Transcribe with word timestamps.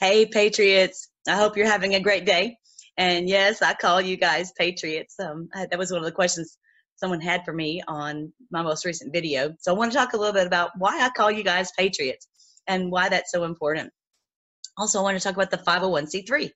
Hey, 0.00 0.26
Patriots. 0.26 1.08
I 1.26 1.34
hope 1.34 1.56
you're 1.56 1.66
having 1.66 1.96
a 1.96 2.00
great 2.00 2.24
day. 2.24 2.56
And 2.96 3.28
yes, 3.28 3.62
I 3.62 3.74
call 3.74 4.00
you 4.00 4.16
guys 4.16 4.52
Patriots. 4.56 5.16
Um, 5.18 5.48
that 5.52 5.76
was 5.76 5.90
one 5.90 5.98
of 5.98 6.04
the 6.04 6.12
questions 6.12 6.56
someone 6.94 7.20
had 7.20 7.44
for 7.44 7.52
me 7.52 7.82
on 7.88 8.32
my 8.52 8.62
most 8.62 8.84
recent 8.84 9.12
video. 9.12 9.56
So 9.58 9.74
I 9.74 9.76
want 9.76 9.90
to 9.90 9.98
talk 9.98 10.12
a 10.12 10.16
little 10.16 10.32
bit 10.32 10.46
about 10.46 10.70
why 10.78 11.00
I 11.00 11.10
call 11.10 11.32
you 11.32 11.42
guys 11.42 11.72
Patriots 11.76 12.28
and 12.68 12.92
why 12.92 13.08
that's 13.08 13.32
so 13.32 13.42
important. 13.42 13.90
Also, 14.76 15.00
I 15.00 15.02
want 15.02 15.18
to 15.18 15.24
talk 15.24 15.34
about 15.34 15.50
the 15.50 15.58
501c3. 15.58 16.48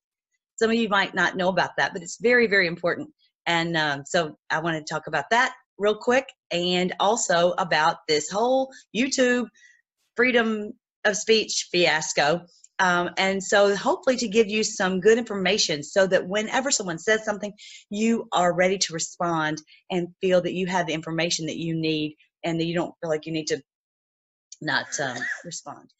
Some 0.55 0.71
of 0.71 0.77
you 0.77 0.89
might 0.89 1.13
not 1.13 1.37
know 1.37 1.49
about 1.49 1.71
that, 1.79 1.93
but 1.93 2.03
it's 2.03 2.19
very, 2.23 2.47
very 2.47 2.69
important. 2.69 3.11
And 3.47 3.77
um, 3.77 4.05
so 4.07 4.37
I 4.51 4.61
want 4.61 4.77
to 4.77 4.95
talk 4.95 5.09
about 5.09 5.31
that 5.33 5.53
real 5.79 5.97
quick 5.97 6.29
and 6.53 6.93
also 7.01 7.55
about 7.59 7.97
this 8.07 8.31
whole 8.31 8.71
YouTube 8.97 9.49
freedom 10.15 10.75
of 11.05 11.17
speech 11.17 11.67
fiasco 11.73 12.43
um, 12.83 13.11
and 13.17 13.43
so 13.43 13.77
hopefully 13.77 14.17
to 14.17 14.27
give 14.27 14.49
you 14.49 14.65
some 14.65 14.99
good 14.99 15.17
information 15.17 15.85
so 15.85 16.05
that 16.09 16.27
whenever 16.27 16.73
someone 16.73 16.99
says 16.99 17.25
something, 17.25 17.53
you 17.91 18.27
are 18.33 18.53
ready 18.53 18.77
to 18.77 18.93
respond 18.93 19.63
and 19.93 20.09
feel 20.21 20.43
that 20.43 20.53
you 20.53 20.67
have 20.67 20.89
the 20.89 20.93
information 20.93 21.47
that 21.47 21.59
you 21.59 21.77
need 21.77 22.17
and 22.43 22.59
that 22.59 22.65
you 22.65 22.75
don't 22.75 22.93
feel 23.01 23.09
like 23.09 23.25
you 23.25 23.33
need 23.33 23.47
to 23.47 23.63
not 24.61 24.87
um, 25.01 25.17
respond. 25.45 25.93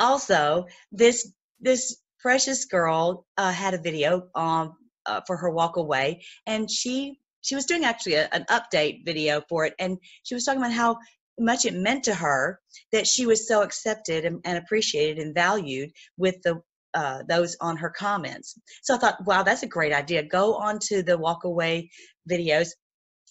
Also, 0.00 0.66
this 0.90 1.32
this 1.60 1.98
precious 2.18 2.64
girl 2.64 3.26
uh, 3.38 3.52
had 3.52 3.74
a 3.74 3.78
video 3.78 4.28
um, 4.34 4.74
uh, 5.06 5.20
for 5.28 5.36
her 5.36 5.50
walk 5.50 5.76
away, 5.76 6.24
and 6.48 6.68
she 6.68 7.20
she 7.42 7.54
was 7.54 7.66
doing 7.66 7.84
actually 7.84 8.14
a, 8.14 8.28
an 8.32 8.44
update 8.50 9.04
video 9.04 9.40
for 9.48 9.66
it, 9.66 9.74
and 9.78 9.98
she 10.24 10.34
was 10.34 10.44
talking 10.44 10.60
about 10.60 10.72
how 10.72 10.98
much 11.38 11.64
it 11.64 11.74
meant 11.74 12.04
to 12.04 12.14
her 12.14 12.60
that 12.92 13.06
she 13.06 13.26
was 13.26 13.48
so 13.48 13.62
accepted 13.62 14.24
and, 14.24 14.40
and 14.44 14.58
appreciated 14.58 15.18
and 15.18 15.34
valued 15.34 15.90
with 16.16 16.40
the 16.42 16.60
uh, 16.94 17.24
those 17.28 17.56
on 17.60 17.76
her 17.76 17.90
comments. 17.90 18.56
So 18.82 18.94
I 18.94 18.98
thought, 18.98 19.26
wow, 19.26 19.42
that's 19.42 19.64
a 19.64 19.68
great 19.68 19.92
idea. 19.92 20.22
Go 20.22 20.54
on 20.54 20.78
to 20.84 21.02
the 21.02 21.18
walk 21.18 21.42
away 21.42 21.90
videos 22.30 22.68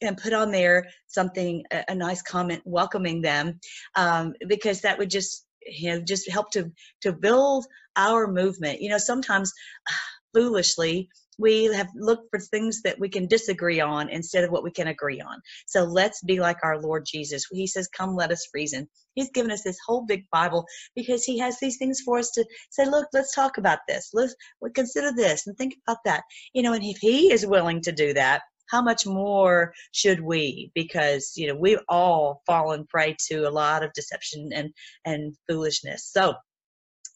and 0.01 0.17
put 0.17 0.33
on 0.33 0.51
there 0.51 0.85
something 1.07 1.63
a, 1.71 1.85
a 1.87 1.95
nice 1.95 2.21
comment 2.21 2.61
welcoming 2.65 3.21
them 3.21 3.59
um, 3.95 4.33
because 4.47 4.81
that 4.81 4.97
would 4.97 5.09
just 5.09 5.45
you 5.65 5.91
know 5.91 6.01
just 6.01 6.29
help 6.29 6.51
to 6.51 6.71
to 7.01 7.13
build 7.13 7.65
our 7.95 8.27
movement. 8.27 8.81
You 8.81 8.89
know, 8.89 8.97
sometimes 8.97 9.51
foolishly 10.33 11.09
we 11.37 11.65
have 11.65 11.89
looked 11.95 12.29
for 12.29 12.39
things 12.39 12.81
that 12.83 12.99
we 12.99 13.09
can 13.09 13.27
disagree 13.27 13.79
on 13.79 14.09
instead 14.09 14.43
of 14.43 14.51
what 14.51 14.63
we 14.63 14.71
can 14.71 14.87
agree 14.87 15.21
on. 15.21 15.41
So 15.67 15.83
let's 15.83 16.21
be 16.21 16.39
like 16.39 16.57
our 16.63 16.79
Lord 16.81 17.05
Jesus. 17.05 17.45
He 17.51 17.67
says, 17.67 17.87
Come, 17.87 18.15
let 18.15 18.31
us 18.31 18.47
reason. 18.53 18.87
He's 19.15 19.31
given 19.31 19.51
us 19.51 19.63
this 19.63 19.77
whole 19.85 20.05
big 20.05 20.25
Bible 20.31 20.65
because 20.95 21.23
He 21.23 21.37
has 21.39 21.59
these 21.59 21.77
things 21.77 22.01
for 22.01 22.19
us 22.19 22.31
to 22.31 22.45
say, 22.69 22.85
Look, 22.85 23.07
let's 23.13 23.33
talk 23.33 23.57
about 23.57 23.79
this. 23.87 24.09
Let's 24.13 24.35
consider 24.73 25.11
this 25.15 25.47
and 25.47 25.57
think 25.57 25.75
about 25.87 25.99
that. 26.05 26.23
You 26.53 26.63
know, 26.63 26.73
and 26.73 26.83
if 26.83 26.97
He 26.97 27.31
is 27.31 27.45
willing 27.45 27.81
to 27.81 27.91
do 27.91 28.13
that, 28.13 28.41
how 28.69 28.81
much 28.81 29.05
more 29.05 29.73
should 29.91 30.21
we 30.21 30.71
because 30.73 31.33
you 31.35 31.47
know 31.47 31.55
we've 31.55 31.83
all 31.89 32.41
fallen 32.45 32.85
prey 32.87 33.15
to 33.27 33.47
a 33.47 33.51
lot 33.51 33.83
of 33.83 33.93
deception 33.93 34.49
and 34.53 34.73
and 35.05 35.35
foolishness 35.47 36.09
so 36.11 36.33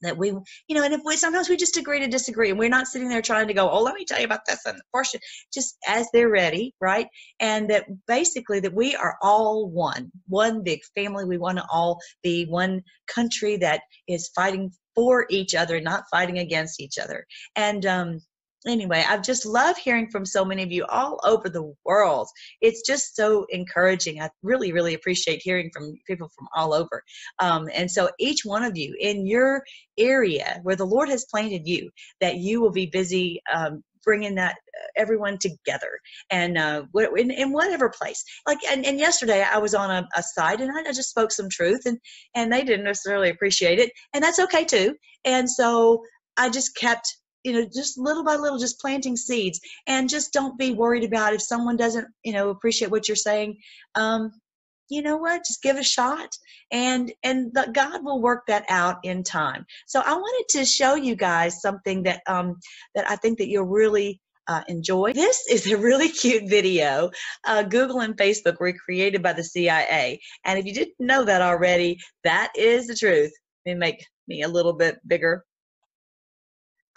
that 0.02 0.18
we 0.18 0.30
you 0.30 0.76
know 0.76 0.84
and 0.84 0.94
if 0.94 1.02
we 1.06 1.16
sometimes 1.16 1.50
we 1.50 1.58
just 1.58 1.78
agree 1.78 2.00
to 2.00 2.08
disagree 2.08 2.50
and 2.50 2.60
we're 2.60 2.70
not 2.70 2.88
sitting 2.88 3.10
there 3.10 3.22
trying 3.22 3.48
to 3.48 3.54
go 3.54 3.70
oh 3.70 3.82
let 3.82 3.96
me 3.96 4.06
tell 4.06 4.20
you 4.20 4.26
about 4.26 4.46
this 4.48 4.66
and 4.66 4.78
the 4.78 4.84
portion 4.94 5.20
just 5.54 5.78
as 5.88 6.08
they're 6.14 6.30
ready 6.30 6.74
right? 6.82 7.08
And 7.40 7.70
that 7.70 7.86
basically 8.08 8.60
that 8.62 8.74
we 8.74 8.96
are 8.96 9.18
all 9.22 9.70
one 9.70 10.12
one 10.28 10.64
big 10.64 10.82
family. 10.96 11.26
We 11.26 11.38
want 11.38 11.58
to 11.58 11.66
all 11.72 12.00
be 12.24 12.46
one 12.46 12.82
country 13.08 13.58
that 13.58 13.82
is 14.08 14.30
fighting 14.36 14.72
for 14.96 15.26
each 15.30 15.54
other 15.54 15.80
not 15.80 16.06
fighting 16.10 16.40
against 16.40 16.80
each 16.82 16.98
other. 16.98 17.26
And 17.56 17.86
um 17.86 18.20
anyway, 18.70 19.04
I 19.08 19.18
just 19.18 19.46
love 19.46 19.78
hearing 19.78 20.10
from 20.10 20.26
so 20.26 20.44
many 20.46 20.64
of 20.64 20.72
you 20.72 20.86
all 20.86 21.20
over 21.24 21.50
the 21.50 21.74
world. 21.86 22.28
It's 22.62 22.82
just 22.86 23.16
so 23.16 23.46
encouraging. 23.50 24.22
I 24.22 24.30
really, 24.44 24.72
really 24.72 24.94
appreciate 24.94 25.42
hearing 25.44 25.70
from 25.74 25.94
people 26.06 26.30
from 26.38 26.48
all 26.56 26.74
over. 26.74 27.04
Um, 27.40 27.70
and 27.74 27.90
so, 27.90 28.10
each 28.20 28.42
one 28.46 28.64
of 28.64 28.78
you 28.78 28.96
in 29.00 29.26
your 29.26 29.64
area 29.98 30.60
where 30.64 30.76
the 30.76 30.86
Lord 30.86 31.10
has 31.10 31.26
planted 31.32 31.68
you, 31.68 31.90
that 32.22 32.38
you 32.38 32.62
will 32.62 32.72
be 32.72 32.88
busy. 32.88 33.42
Um, 33.54 33.84
bringing 34.04 34.36
that 34.36 34.54
uh, 34.54 34.88
everyone 34.96 35.38
together 35.38 36.00
and 36.32 36.58
uh, 36.58 36.84
in, 37.18 37.30
in 37.30 37.52
whatever 37.52 37.90
place 37.90 38.24
like 38.48 38.60
and, 38.70 38.86
and 38.86 39.00
yesterday 39.00 39.44
i 39.44 39.58
was 39.58 39.76
on 39.76 39.92
a, 39.92 40.08
a 40.16 40.24
site 40.24 40.62
and 40.62 40.72
I, 40.72 40.90
I 40.90 40.94
just 40.94 41.10
spoke 41.10 41.30
some 41.30 41.50
truth 41.50 41.82
and 41.86 41.98
and 42.34 42.54
they 42.54 42.64
didn't 42.64 42.86
necessarily 42.86 43.30
appreciate 43.30 43.80
it 43.80 43.92
and 44.14 44.24
that's 44.24 44.40
okay 44.40 44.64
too 44.64 44.96
and 45.26 45.50
so 45.50 46.04
i 46.38 46.50
just 46.50 46.74
kept 46.78 47.18
you 47.48 47.54
know 47.54 47.66
just 47.74 47.98
little 47.98 48.24
by 48.24 48.36
little 48.36 48.60
just 48.60 48.80
planting 48.80 49.16
seeds 49.16 49.60
and 49.88 50.10
just 50.10 50.34
don't 50.34 50.60
be 50.60 50.74
worried 50.74 51.06
about 51.06 51.34
if 51.34 51.42
someone 51.42 51.78
doesn't 51.78 52.08
you 52.24 52.34
know 52.34 52.50
appreciate 52.50 52.92
what 52.92 53.08
you're 53.08 53.16
saying 53.16 53.58
um, 53.96 54.32
you 54.90 55.02
know 55.02 55.18
what 55.18 55.46
just 55.46 55.64
give 55.64 55.78
it 55.78 55.82
a 55.82 55.84
shot 55.84 56.30
and 56.72 57.12
and 57.24 57.54
the, 57.54 57.70
god 57.74 58.04
will 58.04 58.22
work 58.22 58.44
that 58.48 58.66
out 58.70 58.98
in 59.04 59.24
time 59.24 59.66
so 59.86 60.02
i 60.06 60.14
wanted 60.14 60.46
to 60.50 60.66
show 60.66 60.96
you 60.96 61.16
guys 61.16 61.62
something 61.62 62.04
that 62.04 62.22
um 62.28 62.56
that 62.96 63.10
i 63.10 63.16
think 63.16 63.38
that 63.38 63.48
you'll 63.48 63.64
really 63.64 64.20
uh, 64.50 64.64
enjoy. 64.70 65.12
This 65.12 65.46
is 65.50 65.70
a 65.70 65.78
really 65.78 66.08
cute 66.24 66.48
video. 66.48 67.12
Uh, 67.46 67.64
Google 67.64 68.00
and 68.00 68.16
Facebook 68.16 68.62
were 68.62 68.72
created 68.72 69.22
by 69.22 69.34
the 69.34 69.44
CIA. 69.44 70.22
And 70.46 70.58
if 70.58 70.66
you 70.66 70.74
didn't 70.74 70.96
know 71.00 71.26
that 71.26 71.42
already, 71.42 72.00
that 72.24 72.54
is 72.56 72.88
the 72.88 72.96
truth. 72.96 73.34
Let 73.66 73.74
me 73.74 73.78
make 73.78 74.06
me 74.26 74.44
a 74.44 74.48
little 74.48 74.72
bit 74.72 75.00
bigger. 75.06 75.44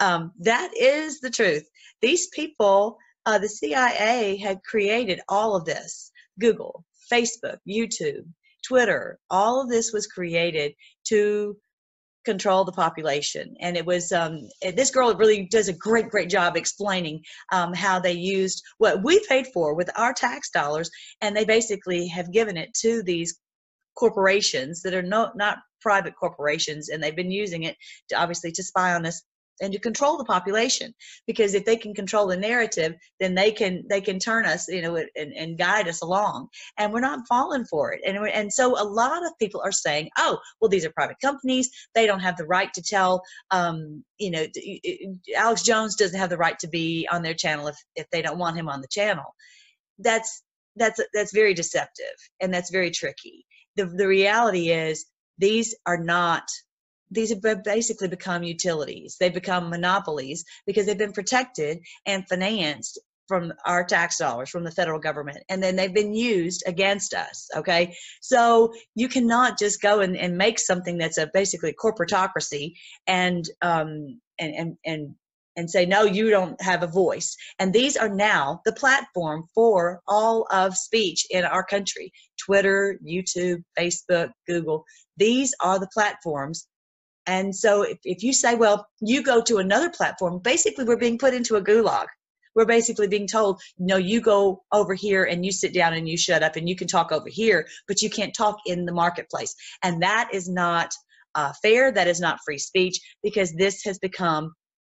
Um, 0.01 0.31
that 0.39 0.71
is 0.77 1.19
the 1.21 1.29
truth. 1.29 1.63
These 2.01 2.27
people, 2.29 2.97
uh, 3.25 3.37
the 3.37 3.47
CIA 3.47 4.35
had 4.35 4.63
created 4.63 5.21
all 5.29 5.55
of 5.55 5.63
this 5.63 6.11
Google, 6.39 6.83
Facebook, 7.11 7.57
YouTube, 7.69 8.25
Twitter, 8.67 9.19
all 9.29 9.61
of 9.61 9.69
this 9.69 9.93
was 9.93 10.07
created 10.07 10.73
to 11.05 11.55
control 12.25 12.63
the 12.63 12.71
population. 12.71 13.55
And 13.59 13.77
it 13.77 13.85
was, 13.85 14.11
um, 14.11 14.47
this 14.75 14.91
girl 14.91 15.13
really 15.15 15.47
does 15.51 15.67
a 15.67 15.73
great, 15.73 16.09
great 16.09 16.29
job 16.29 16.55
explaining 16.55 17.21
um, 17.51 17.73
how 17.73 17.99
they 17.99 18.13
used 18.13 18.61
what 18.79 19.03
we 19.03 19.23
paid 19.27 19.47
for 19.53 19.75
with 19.75 19.89
our 19.95 20.13
tax 20.13 20.49
dollars, 20.51 20.89
and 21.21 21.35
they 21.35 21.45
basically 21.45 22.07
have 22.07 22.31
given 22.31 22.57
it 22.57 22.73
to 22.81 23.03
these 23.03 23.39
corporations 23.95 24.81
that 24.81 24.93
are 24.93 25.01
not, 25.03 25.35
not 25.35 25.59
private 25.79 26.13
corporations, 26.15 26.89
and 26.89 27.01
they've 27.01 27.15
been 27.15 27.31
using 27.31 27.63
it 27.63 27.75
to 28.09 28.15
obviously 28.15 28.51
to 28.51 28.63
spy 28.63 28.93
on 28.93 29.05
us 29.05 29.23
and 29.61 29.73
to 29.73 29.79
control 29.79 30.17
the 30.17 30.25
population. 30.25 30.93
Because 31.27 31.53
if 31.53 31.65
they 31.65 31.77
can 31.77 31.93
control 31.93 32.27
the 32.27 32.37
narrative 32.37 32.93
then 33.19 33.35
they 33.35 33.51
can 33.51 33.83
they 33.89 34.01
can 34.01 34.19
turn 34.19 34.45
us 34.45 34.67
you 34.67 34.81
know 34.81 34.95
and, 34.95 35.33
and 35.33 35.57
guide 35.57 35.87
us 35.87 36.01
along. 36.01 36.47
And 36.77 36.93
we're 36.93 36.99
not 36.99 37.27
falling 37.27 37.65
for 37.65 37.93
it. 37.93 38.01
And 38.05 38.17
and 38.27 38.51
so 38.51 38.79
a 38.81 38.83
lot 38.83 39.25
of 39.25 39.37
people 39.39 39.61
are 39.63 39.71
saying 39.71 40.09
oh 40.17 40.37
well 40.59 40.69
these 40.69 40.85
are 40.85 40.91
private 40.91 41.17
companies. 41.21 41.69
They 41.95 42.05
don't 42.05 42.19
have 42.19 42.37
the 42.37 42.45
right 42.45 42.73
to 42.73 42.81
tell 42.81 43.23
um, 43.51 44.03
you 44.17 44.31
know 44.31 44.45
alex 45.35 45.63
jones 45.63 45.95
doesn't 45.95 46.19
have 46.19 46.29
the 46.29 46.37
right 46.37 46.59
to 46.59 46.67
be 46.67 47.07
on 47.11 47.23
their 47.23 47.33
channel 47.33 47.67
if 47.67 47.77
if 47.95 48.07
they 48.11 48.21
don't 48.21 48.37
want 48.37 48.57
him 48.57 48.69
on 48.69 48.81
the 48.81 48.87
channel. 48.87 49.35
That's 49.99 50.43
that's 50.75 51.01
that's 51.13 51.33
very 51.33 51.53
deceptive 51.53 52.15
and 52.41 52.53
that's 52.53 52.71
very 52.71 52.91
tricky. 52.91 53.45
The 53.75 53.85
the 53.85 54.07
reality 54.07 54.69
is 54.69 55.05
these 55.37 55.75
are 55.85 55.97
not 55.97 56.43
these 57.11 57.29
have 57.29 57.63
basically 57.63 58.07
become 58.07 58.41
utilities. 58.41 59.17
They've 59.19 59.33
become 59.33 59.69
monopolies 59.69 60.45
because 60.65 60.85
they've 60.85 60.97
been 60.97 61.11
protected 61.11 61.79
and 62.05 62.27
financed 62.27 62.99
from 63.27 63.53
our 63.65 63.83
tax 63.83 64.17
dollars 64.17 64.49
from 64.49 64.65
the 64.65 64.71
federal 64.71 64.99
government 64.99 65.37
and 65.47 65.63
then 65.63 65.77
they've 65.77 65.93
been 65.93 66.13
used 66.13 66.63
against 66.67 67.13
us 67.13 67.47
okay? 67.55 67.95
So 68.19 68.73
you 68.95 69.07
cannot 69.07 69.57
just 69.57 69.81
go 69.81 70.01
and, 70.01 70.17
and 70.17 70.37
make 70.37 70.59
something 70.59 70.97
that's 70.97 71.17
a 71.17 71.29
basically 71.33 71.73
corporatocracy 71.73 72.73
and 73.07 73.45
um 73.61 74.19
and 74.37 74.53
and 74.53 74.77
and 74.85 75.15
and 75.55 75.69
say 75.69 75.85
no 75.85 76.03
you 76.03 76.29
don't 76.29 76.61
have 76.61 76.83
a 76.83 76.87
voice. 76.87 77.37
And 77.59 77.71
these 77.71 77.95
are 77.95 78.09
now 78.09 78.61
the 78.65 78.73
platform 78.73 79.45
for 79.55 80.01
all 80.09 80.45
of 80.51 80.75
speech 80.75 81.25
in 81.29 81.45
our 81.45 81.63
country. 81.63 82.11
Twitter 82.37 82.99
youtube 83.05 83.63
facebook 83.79 84.31
google 84.45 84.83
these 85.15 85.53
are 85.61 85.79
the 85.79 85.89
platforms 85.93 86.67
and 87.27 87.55
so 87.55 87.83
if, 87.83 87.99
if 88.03 88.23
you 88.23 88.33
say, 88.33 88.55
well, 88.55 88.87
you 88.99 89.23
go 89.23 89.41
to 89.43 89.57
another 89.57 89.89
platform, 89.89 90.39
basically 90.39 90.85
we're 90.85 90.97
being 90.97 91.17
put 91.17 91.33
into 91.33 91.55
a 91.55 91.61
gulag. 91.61 92.07
We're 92.55 92.65
basically 92.65 93.07
being 93.07 93.27
told, 93.27 93.61
no, 93.79 93.95
you 93.95 94.19
go 94.19 94.63
over 94.73 94.93
here 94.93 95.23
and 95.23 95.45
you 95.45 95.51
sit 95.51 95.73
down 95.73 95.93
and 95.93 96.09
you 96.09 96.17
shut 96.17 96.43
up 96.43 96.57
and 96.57 96.67
you 96.67 96.75
can 96.75 96.87
talk 96.87 97.11
over 97.11 97.29
here, 97.29 97.65
but 97.87 98.01
you 98.01 98.09
can't 98.09 98.33
talk 98.33 98.57
in 98.65 98.85
the 98.85 98.91
marketplace. 98.91 99.55
And 99.83 100.01
that 100.03 100.29
is 100.33 100.49
not 100.49 100.91
uh, 101.35 101.53
fair. 101.61 101.91
That 101.91 102.07
is 102.07 102.19
not 102.19 102.39
free 102.43 102.57
speech 102.57 102.99
because 103.23 103.53
this 103.53 103.83
has 103.85 103.99
become 103.99 104.53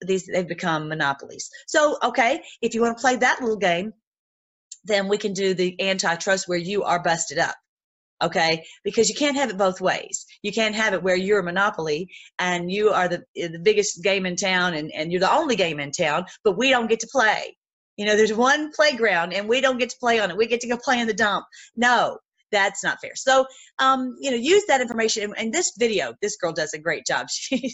these 0.08 0.26
they've 0.26 0.48
become 0.48 0.88
monopolies. 0.88 1.50
So 1.68 1.98
okay, 2.04 2.42
if 2.62 2.74
you 2.74 2.82
want 2.82 2.98
to 2.98 3.02
play 3.02 3.18
that 3.18 3.42
little 3.42 3.58
game, 3.58 3.94
then 4.86 5.08
we 5.10 5.18
can 5.18 5.34
do 5.34 5.54
the 5.54 5.80
antitrust 5.82 6.48
where 6.48 6.58
you 6.58 6.84
are 6.84 7.04
busted 7.04 7.38
up 7.38 7.56
okay? 8.22 8.64
Because 8.84 9.10
you 9.10 9.16
can't 9.16 9.36
have 9.36 9.50
it 9.50 9.58
both 9.58 9.82
ways. 9.82 10.26
You 10.42 10.52
can't 10.52 10.76
have 10.76 10.94
it 10.94 11.04
where 11.04 11.16
you're 11.16 11.40
a 11.40 11.44
monopoly 11.44 12.10
and 12.40 12.72
you 12.72 12.90
are 12.90 13.08
the 13.08 13.24
the 13.36 13.60
biggest 13.62 14.04
game 14.04 14.26
in 14.26 14.36
town 14.36 14.74
and, 14.74 14.92
and 14.92 15.12
you're 15.12 15.20
the 15.20 15.32
only 15.32 15.56
game 15.56 15.80
in 15.80 15.92
town 15.92 16.26
but 16.44 16.58
we 16.58 16.70
don't 16.70 16.90
get 16.90 17.00
to 17.02 17.08
play. 17.12 17.58
You 17.98 18.06
know 18.06 18.16
there's 18.16 18.34
one 18.34 18.72
playground 18.72 19.34
and 19.34 19.48
we 19.48 19.62
don't 19.62 19.78
get 19.78 19.90
to 19.90 19.98
play 20.00 20.20
on 20.20 20.32
it. 20.32 20.38
We 20.38 20.48
get 20.48 20.62
to 20.62 20.68
go 20.68 20.78
play 20.78 21.00
in 21.00 21.08
the 21.08 21.14
dump. 21.14 21.46
No 21.76 22.18
that's 22.52 22.84
not 22.84 23.00
fair. 23.02 23.12
So 23.16 23.46
um, 23.80 24.16
you 24.20 24.32
know 24.32 24.38
use 24.38 24.64
that 24.68 24.82
information. 24.82 25.24
And, 25.24 25.34
and 25.38 25.54
this 25.54 25.74
video 25.78 26.14
this 26.22 26.38
girl 26.38 26.54
does 26.54 26.74
a 26.74 26.80
great 26.80 27.06
job. 27.06 27.28
She 27.42 27.74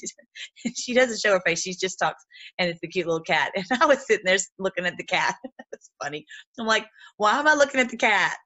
she 0.76 0.94
doesn't 0.94 1.20
show 1.20 1.34
her 1.34 1.42
face. 1.46 1.62
She 1.62 1.74
just 1.74 2.00
talks 2.00 2.24
and 2.58 2.70
it's 2.70 2.80
the 2.82 2.88
cute 2.88 3.08
little 3.08 3.22
cat. 3.22 3.52
And 3.56 3.66
i 3.82 3.86
was 3.86 4.06
sitting 4.06 4.26
there 4.26 4.38
looking 4.60 4.86
at 4.86 4.98
the 4.98 5.04
cat. 5.04 5.36
It's 5.74 5.92
funny. 6.02 6.26
I'm 6.60 6.66
like 6.66 6.86
why 7.18 7.38
am 7.38 7.48
i 7.48 7.54
looking 7.54 7.80
at 7.80 7.90
the 7.90 7.98
cat? 7.98 8.38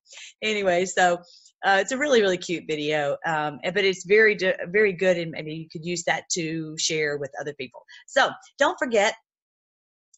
Anyway 0.42 0.86
so 0.86 1.18
uh, 1.66 1.78
it's 1.80 1.92
a 1.92 1.98
really 1.98 2.22
really 2.22 2.38
cute 2.38 2.63
video 2.68 3.16
um, 3.25 3.60
but 3.63 3.86
it's 3.86 4.06
very 4.06 4.38
very 4.68 4.94
good 4.94 5.18
and 5.18 5.31
maybe 5.31 5.54
you 5.54 5.68
could 5.72 5.86
use 5.86 6.04
that 6.04 6.24
to 6.33 6.75
share 6.78 7.18
with 7.18 7.31
other 7.39 7.54
people. 7.54 7.81
So 8.07 8.30
don't 8.57 8.78
forget 8.80 9.16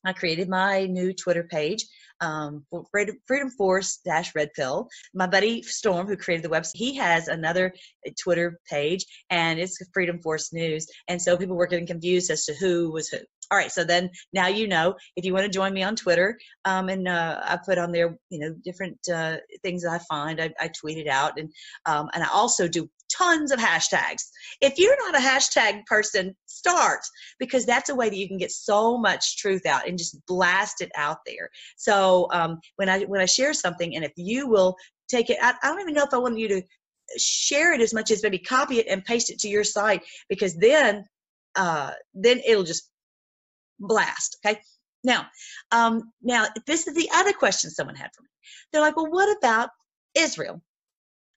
I 0.05 0.13
created 0.13 0.49
my 0.49 0.85
new 0.85 1.13
Twitter 1.13 1.43
page, 1.43 1.85
um, 2.21 2.65
Freedom 2.91 3.49
Force 3.57 3.99
Red 4.35 4.53
Pill. 4.55 4.87
My 5.13 5.27
buddy 5.27 5.61
Storm, 5.63 6.07
who 6.07 6.17
created 6.17 6.43
the 6.43 6.55
website, 6.55 6.75
he 6.75 6.95
has 6.95 7.27
another 7.27 7.73
uh, 8.07 8.11
Twitter 8.21 8.59
page, 8.69 9.05
and 9.29 9.59
it's 9.59 9.77
Freedom 9.93 10.19
Force 10.21 10.53
News. 10.53 10.87
And 11.07 11.21
so 11.21 11.37
people 11.37 11.55
were 11.55 11.67
getting 11.67 11.87
confused 11.87 12.31
as 12.31 12.45
to 12.45 12.53
who 12.55 12.91
was 12.91 13.09
who. 13.09 13.17
All 13.51 13.57
right, 13.57 13.71
so 13.71 13.83
then 13.83 14.09
now 14.33 14.47
you 14.47 14.67
know 14.67 14.95
if 15.15 15.25
you 15.25 15.33
want 15.33 15.45
to 15.45 15.51
join 15.51 15.73
me 15.73 15.83
on 15.83 15.95
Twitter, 15.95 16.39
um, 16.65 16.89
and 16.89 17.07
uh, 17.07 17.39
I 17.43 17.59
put 17.63 17.77
on 17.77 17.91
there, 17.91 18.17
you 18.29 18.39
know, 18.39 18.55
different 18.63 18.97
uh, 19.13 19.37
things 19.61 19.83
that 19.83 19.91
I 19.91 19.99
find. 20.09 20.41
I, 20.41 20.51
I 20.59 20.69
tweet 20.69 20.97
it 20.97 21.07
out, 21.07 21.33
and 21.37 21.51
um, 21.85 22.09
and 22.13 22.23
I 22.23 22.29
also 22.29 22.67
do 22.67 22.89
tons 23.15 23.51
of 23.51 23.59
hashtags. 23.59 24.23
If 24.61 24.77
you're 24.77 24.97
not 25.05 25.15
a 25.15 25.25
hashtag 25.25 25.85
person, 25.85 26.35
start 26.45 27.01
because 27.39 27.65
that's 27.65 27.89
a 27.89 27.95
way 27.95 28.09
that 28.09 28.17
you 28.17 28.27
can 28.27 28.37
get 28.37 28.51
so 28.51 28.97
much 28.97 29.37
truth 29.37 29.65
out 29.65 29.87
and 29.87 29.97
just 29.97 30.17
blast 30.27 30.81
it 30.81 30.91
out 30.95 31.17
there. 31.25 31.49
So 31.77 32.27
um, 32.31 32.59
when 32.77 32.89
I 32.89 33.01
when 33.03 33.21
I 33.21 33.25
share 33.25 33.53
something, 33.53 33.95
and 33.95 34.05
if 34.05 34.13
you 34.15 34.47
will 34.47 34.75
take 35.09 35.29
it, 35.29 35.37
I, 35.41 35.53
I 35.61 35.67
don't 35.67 35.81
even 35.81 35.93
know 35.93 36.03
if 36.03 36.13
I 36.13 36.17
want 36.17 36.37
you 36.37 36.47
to 36.49 36.61
share 37.17 37.73
it 37.73 37.81
as 37.81 37.93
much 37.93 38.11
as 38.11 38.23
maybe 38.23 38.39
copy 38.39 38.79
it 38.79 38.87
and 38.87 39.03
paste 39.03 39.29
it 39.29 39.39
to 39.39 39.49
your 39.49 39.63
site 39.63 40.01
because 40.29 40.55
then 40.55 41.05
uh, 41.55 41.91
then 42.13 42.41
it'll 42.45 42.63
just 42.63 42.89
blast. 43.79 44.37
Okay. 44.45 44.59
Now, 45.03 45.27
um, 45.71 46.11
now 46.21 46.45
this 46.65 46.87
is 46.87 46.95
the 46.95 47.09
other 47.13 47.33
question 47.33 47.69
someone 47.69 47.95
had 47.95 48.09
for 48.15 48.23
me. 48.23 48.29
They're 48.71 48.81
like, 48.81 48.95
well, 48.95 49.11
what 49.11 49.35
about 49.37 49.69
Israel? 50.15 50.61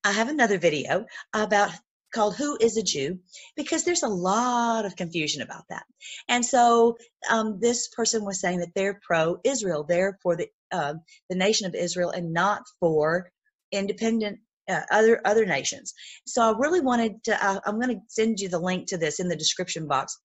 I 0.07 0.13
have 0.13 0.29
another 0.29 0.57
video 0.57 1.05
about 1.35 1.73
called 2.15 2.37
Who 2.37 2.57
is 2.61 2.77
a 2.77 2.83
Jew? 2.83 3.19
Because 3.57 3.83
there's 3.83 4.05
a 4.05 4.09
lot 4.09 4.87
of 4.87 4.95
confusion 4.95 5.43
about 5.43 5.65
that. 5.69 5.83
And 6.29 6.47
so 6.47 6.97
um, 7.29 7.59
this 7.61 7.89
person 7.89 8.25
was 8.25 8.41
saying 8.41 8.61
that 8.61 8.71
they're 8.77 9.01
pro 9.05 9.39
Israel, 9.43 9.85
they're 9.87 10.17
for 10.23 10.37
the, 10.37 10.47
uh, 10.71 10.95
the 11.29 11.35
nation 11.35 11.67
of 11.67 11.75
Israel 11.75 12.11
and 12.11 12.33
not 12.33 12.63
for 12.79 13.33
independent 13.73 14.39
uh, 14.69 14.83
other 14.93 15.21
other 15.25 15.45
nations. 15.45 15.93
So 16.25 16.41
I 16.43 16.57
really 16.57 16.81
wanted 16.81 17.25
to. 17.25 17.45
Uh, 17.45 17.61
I'm 17.67 17.81
going 17.81 17.97
to 17.97 18.01
send 18.09 18.39
you 18.39 18.49
the 18.49 18.61
link 18.61 18.87
to 18.89 18.99
this 18.99 19.19
in 19.19 19.29
the 19.29 19.37
description 19.37 19.89
box. 19.89 20.17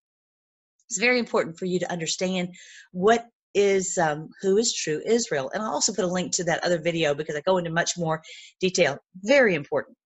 It's 0.90 1.00
very 1.00 1.18
important 1.18 1.58
for 1.58 1.66
you 1.66 1.80
to 1.80 1.92
understand 1.92 2.54
what 2.92 3.26
is 3.54 3.98
um, 3.98 4.30
who 4.42 4.58
is 4.58 4.74
true 4.74 5.02
Israel. 5.06 5.52
And 5.54 5.62
I'll 5.62 5.72
also 5.72 5.94
put 5.94 6.06
a 6.06 6.08
link 6.08 6.34
to 6.34 6.46
that 6.46 6.64
other 6.64 6.80
video 6.80 7.14
because 7.14 7.36
I 7.36 7.42
go 7.42 7.58
into 7.58 7.72
much 7.72 7.98
more 7.98 8.22
detail. 8.60 8.98
Very 9.24 9.56
important. 9.56 9.98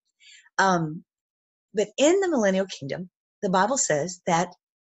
Um, 0.57 1.03
but 1.73 1.89
in 1.97 2.19
the 2.21 2.29
millennial 2.29 2.65
kingdom, 2.65 3.09
the 3.41 3.49
Bible 3.49 3.77
says 3.77 4.21
that 4.27 4.53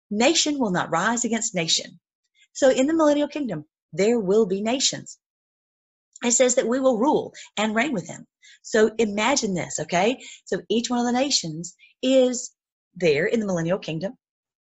nation 0.10 0.60
will 0.60 0.72
not 0.72 0.92
rise 0.92 1.26
against 1.26 1.56
nation. 1.56 2.00
So 2.54 2.70
in 2.70 2.88
the 2.88 2.94
millennial 2.94 3.28
kingdom, 3.28 3.66
there 3.94 4.20
will 4.20 4.46
be 4.46 4.62
nations. 4.62 5.18
It 6.24 6.32
says 6.32 6.56
that 6.56 6.68
we 6.68 6.80
will 6.80 6.98
rule 6.98 7.34
and 7.58 7.76
reign 7.76 7.94
with 7.94 8.08
him. 8.08 8.26
So 8.62 8.92
imagine 8.98 9.54
this, 9.54 9.80
okay? 9.80 10.20
So 10.46 10.62
each 10.70 10.90
one 10.90 11.00
of 11.00 11.06
the 11.06 11.20
nations 11.20 11.76
is 12.02 12.52
there 12.96 13.26
in 13.26 13.40
the 13.40 13.46
millennial 13.46 13.80
kingdom. 13.80 14.14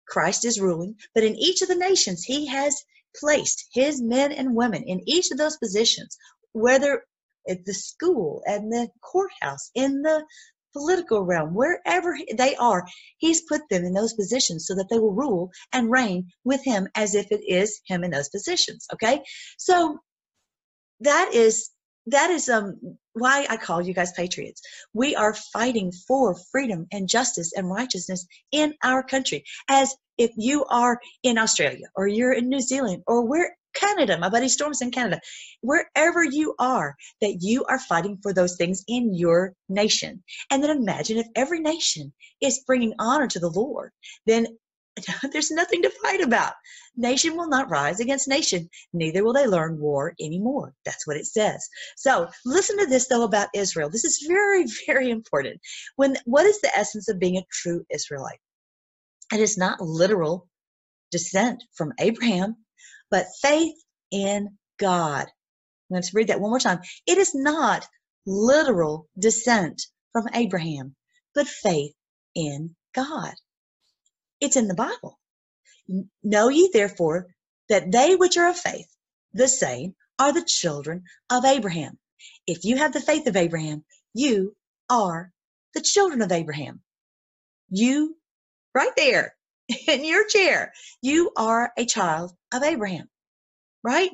Christ 0.08 0.46
is 0.46 0.60
ruling, 0.60 0.96
but 1.14 1.24
in 1.24 1.36
each 1.36 1.62
of 1.62 1.68
the 1.68 1.76
nations, 1.76 2.24
he 2.24 2.48
has 2.48 2.84
placed 3.16 3.68
his 3.74 4.02
men 4.02 4.32
and 4.32 4.56
women 4.56 4.84
in 4.84 5.02
each 5.08 5.32
of 5.32 5.38
those 5.38 5.58
positions, 5.58 6.18
whether 6.54 7.04
at 7.50 7.66
the 7.66 7.74
school 7.74 8.42
and 8.46 8.72
the 8.72 8.90
courthouse, 9.02 9.72
in 9.76 10.02
the 10.02 10.26
political 10.74 11.24
realm, 11.24 11.54
wherever 11.54 12.18
they 12.38 12.56
are, 12.56 12.86
he's 13.18 13.42
put 13.42 13.62
them 13.70 13.84
in 13.84 13.94
those 13.94 14.14
positions 14.14 14.66
so 14.68 14.76
that 14.76 14.88
they 14.90 15.00
will 15.00 15.14
rule 15.14 15.50
and 15.74 15.90
reign 15.90 16.28
with 16.44 16.64
him 16.64 16.88
as 16.96 17.16
if 17.16 17.32
it 17.32 17.42
is 17.48 17.80
him 17.88 18.04
in 18.04 18.12
those 18.12 18.30
positions. 18.30 18.86
Okay, 18.94 19.22
so 19.58 19.98
that 21.02 21.32
is 21.34 21.70
that 22.08 22.30
is 22.30 22.48
um 22.50 22.98
why 23.14 23.46
I 23.50 23.58
call 23.58 23.82
you 23.82 23.94
guys 23.94 24.12
patriots. 24.14 24.62
We 24.94 25.16
are 25.16 25.34
fighting 25.34 25.92
for 26.08 26.36
freedom 26.52 26.88
and 26.92 27.10
justice 27.10 27.54
and 27.56 27.70
righteousness 27.70 28.26
in 28.52 28.74
our 28.84 29.04
country. 29.04 29.44
As 29.70 29.96
if 30.18 30.32
you 30.36 30.66
are 30.66 31.00
in 31.24 31.38
Australia 31.38 31.88
or 31.96 32.08
you're 32.08 32.34
in 32.34 32.50
New 32.50 32.62
Zealand 32.62 33.04
or 33.08 33.26
we're 33.26 33.56
Canada, 33.76 34.18
my 34.18 34.30
buddy 34.30 34.50
Storm's 34.50 34.82
in 34.82 34.92
Canada, 34.92 35.20
wherever 35.62 36.24
you 36.24 36.56
are, 36.60 36.96
that 37.22 37.38
you 37.42 37.64
are 37.66 37.80
fighting 37.80 38.18
for 38.22 38.34
those 38.34 38.56
things 38.56 38.84
in 38.88 39.14
your 39.14 39.54
nation. 39.70 40.24
And 40.50 40.64
then 40.64 40.76
imagine 40.76 41.18
if 41.18 41.28
every 41.36 41.60
nation 41.60 42.12
is 42.42 42.64
bringing 42.66 42.94
honor 43.00 43.28
to 43.28 43.40
the 43.40 43.50
Lord, 43.50 43.92
then 44.26 44.48
there's 45.32 45.52
nothing 45.52 45.84
to 45.84 45.92
fight 46.02 46.22
about. 46.22 46.54
Nation 46.96 47.38
will 47.38 47.48
not 47.48 47.70
rise 47.70 48.00
against 48.00 48.28
nation, 48.28 48.68
neither 48.94 49.24
will 49.24 49.34
they 49.34 49.46
learn 49.46 49.80
war 49.80 50.14
anymore. 50.20 50.74
That's 50.86 51.06
what 51.06 51.18
it 51.18 51.28
says. 51.28 51.68
So 51.96 52.28
listen 52.46 52.80
to 52.80 52.88
this 52.88 53.08
though 53.08 53.24
about 53.24 53.50
Israel. 53.54 53.90
This 53.90 54.06
is 54.06 54.26
very, 54.28 54.66
very 54.88 55.12
important. 55.12 55.60
When 55.96 56.18
what 56.26 56.46
is 56.46 56.60
the 56.62 56.76
essence 56.76 57.10
of 57.10 57.20
being 57.20 57.38
a 57.38 57.46
true 57.52 57.86
Israelite? 57.92 58.40
It 59.34 59.40
is 59.40 59.58
not 59.58 59.82
literal 59.82 60.48
descent 61.12 61.64
from 61.74 61.94
Abraham, 62.00 62.58
but 63.12 63.28
faith 63.42 63.76
in 64.12 64.58
God. 64.80 65.28
I'm 65.90 65.96
going 65.96 66.04
to 66.04 66.12
read 66.14 66.28
that 66.28 66.42
one 66.42 66.52
more 66.52 66.60
time. 66.60 66.82
It 67.06 67.18
is 67.18 67.36
not 67.36 67.88
literal 68.26 69.08
descent 69.18 69.84
from 70.14 70.28
Abraham, 70.34 70.96
but 71.36 71.48
faith 71.48 71.94
in 72.36 72.76
God. 72.94 73.34
It's 74.42 74.56
in 74.58 74.68
the 74.68 74.76
Bible. 74.76 75.20
Know 76.24 76.50
ye 76.50 76.70
therefore 76.74 77.28
that 77.70 77.92
they 77.92 78.16
which 78.16 78.38
are 78.38 78.50
of 78.50 78.58
faith, 78.58 78.88
the 79.34 79.48
same 79.48 79.96
are 80.20 80.34
the 80.34 80.44
children 80.46 81.04
of 81.30 81.46
Abraham. 81.46 81.98
If 82.48 82.66
you 82.66 82.78
have 82.78 82.94
the 82.94 83.02
faith 83.02 83.28
of 83.28 83.38
Abraham, 83.38 83.86
you 84.14 84.56
are 84.90 85.32
the 85.74 85.82
children 85.82 86.22
of 86.22 86.32
Abraham. 86.32 86.82
You, 87.70 88.18
right 88.78 88.94
there 88.98 89.36
in 89.90 90.06
your 90.06 90.28
chair, 90.28 90.74
you 91.02 91.32
are 91.38 91.72
a 91.78 91.86
child 91.86 92.34
of 92.54 92.64
Abraham, 92.64 93.10
right? 93.84 94.12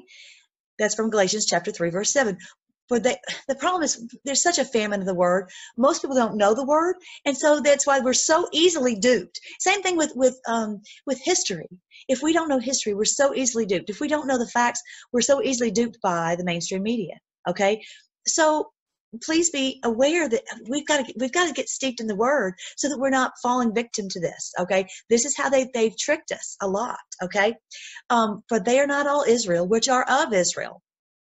That's 0.79 0.95
from 0.95 1.11
Galatians 1.11 1.47
chapter 1.47 1.71
3, 1.71 1.91
verse 1.91 2.13
7 2.13 2.37
for 2.89 2.99
the 2.99 3.17
the 3.47 3.55
problem 3.55 3.83
is 3.83 4.05
there's 4.25 4.43
such 4.43 4.59
a 4.59 4.65
famine 4.65 5.01
of 5.01 5.07
the 5.07 5.15
word. 5.15 5.49
Most 5.77 6.01
people 6.01 6.17
don't 6.17 6.37
know 6.37 6.53
the 6.53 6.65
word. 6.65 6.95
And 7.25 7.37
so 7.37 7.61
that's 7.61 7.87
why 7.87 7.99
we're 7.99 8.13
so 8.13 8.47
easily 8.53 8.95
duped. 8.95 9.39
Same 9.59 9.81
thing 9.81 9.97
with 9.97 10.13
with 10.15 10.37
um 10.47 10.81
with 11.07 11.19
history. 11.23 11.69
If 12.09 12.21
we 12.21 12.33
don't 12.33 12.49
know 12.49 12.59
history 12.59 12.93
we're 12.93 13.05
so 13.05 13.33
easily 13.33 13.65
duped. 13.65 13.89
If 13.89 14.01
we 14.01 14.09
don't 14.09 14.27
know 14.27 14.37
the 14.37 14.47
facts 14.49 14.81
we're 15.13 15.21
so 15.21 15.41
easily 15.41 15.71
duped 15.71 15.99
by 16.03 16.35
the 16.35 16.45
mainstream 16.45 16.83
media 16.83 17.15
okay? 17.49 17.83
So 18.27 18.71
please 19.21 19.49
be 19.49 19.79
aware 19.83 20.27
that 20.29 20.43
we've 20.69 20.87
got 20.87 21.05
to 21.05 21.13
we've 21.19 21.31
got 21.31 21.47
to 21.47 21.53
get 21.53 21.69
steeped 21.69 21.99
in 21.99 22.07
the 22.07 22.15
word 22.15 22.53
so 22.77 22.89
that 22.89 22.99
we're 22.99 23.09
not 23.09 23.33
falling 23.41 23.73
victim 23.73 24.07
to 24.09 24.19
this 24.19 24.53
okay 24.59 24.87
this 25.09 25.25
is 25.25 25.35
how 25.37 25.49
they 25.49 25.69
they've 25.73 25.97
tricked 25.97 26.31
us 26.31 26.57
a 26.61 26.67
lot 26.67 26.99
okay 27.21 27.53
um 28.09 28.43
for 28.47 28.59
they 28.59 28.79
are 28.79 28.87
not 28.87 29.07
all 29.07 29.23
israel 29.27 29.67
which 29.67 29.89
are 29.89 30.05
of 30.09 30.33
israel 30.33 30.81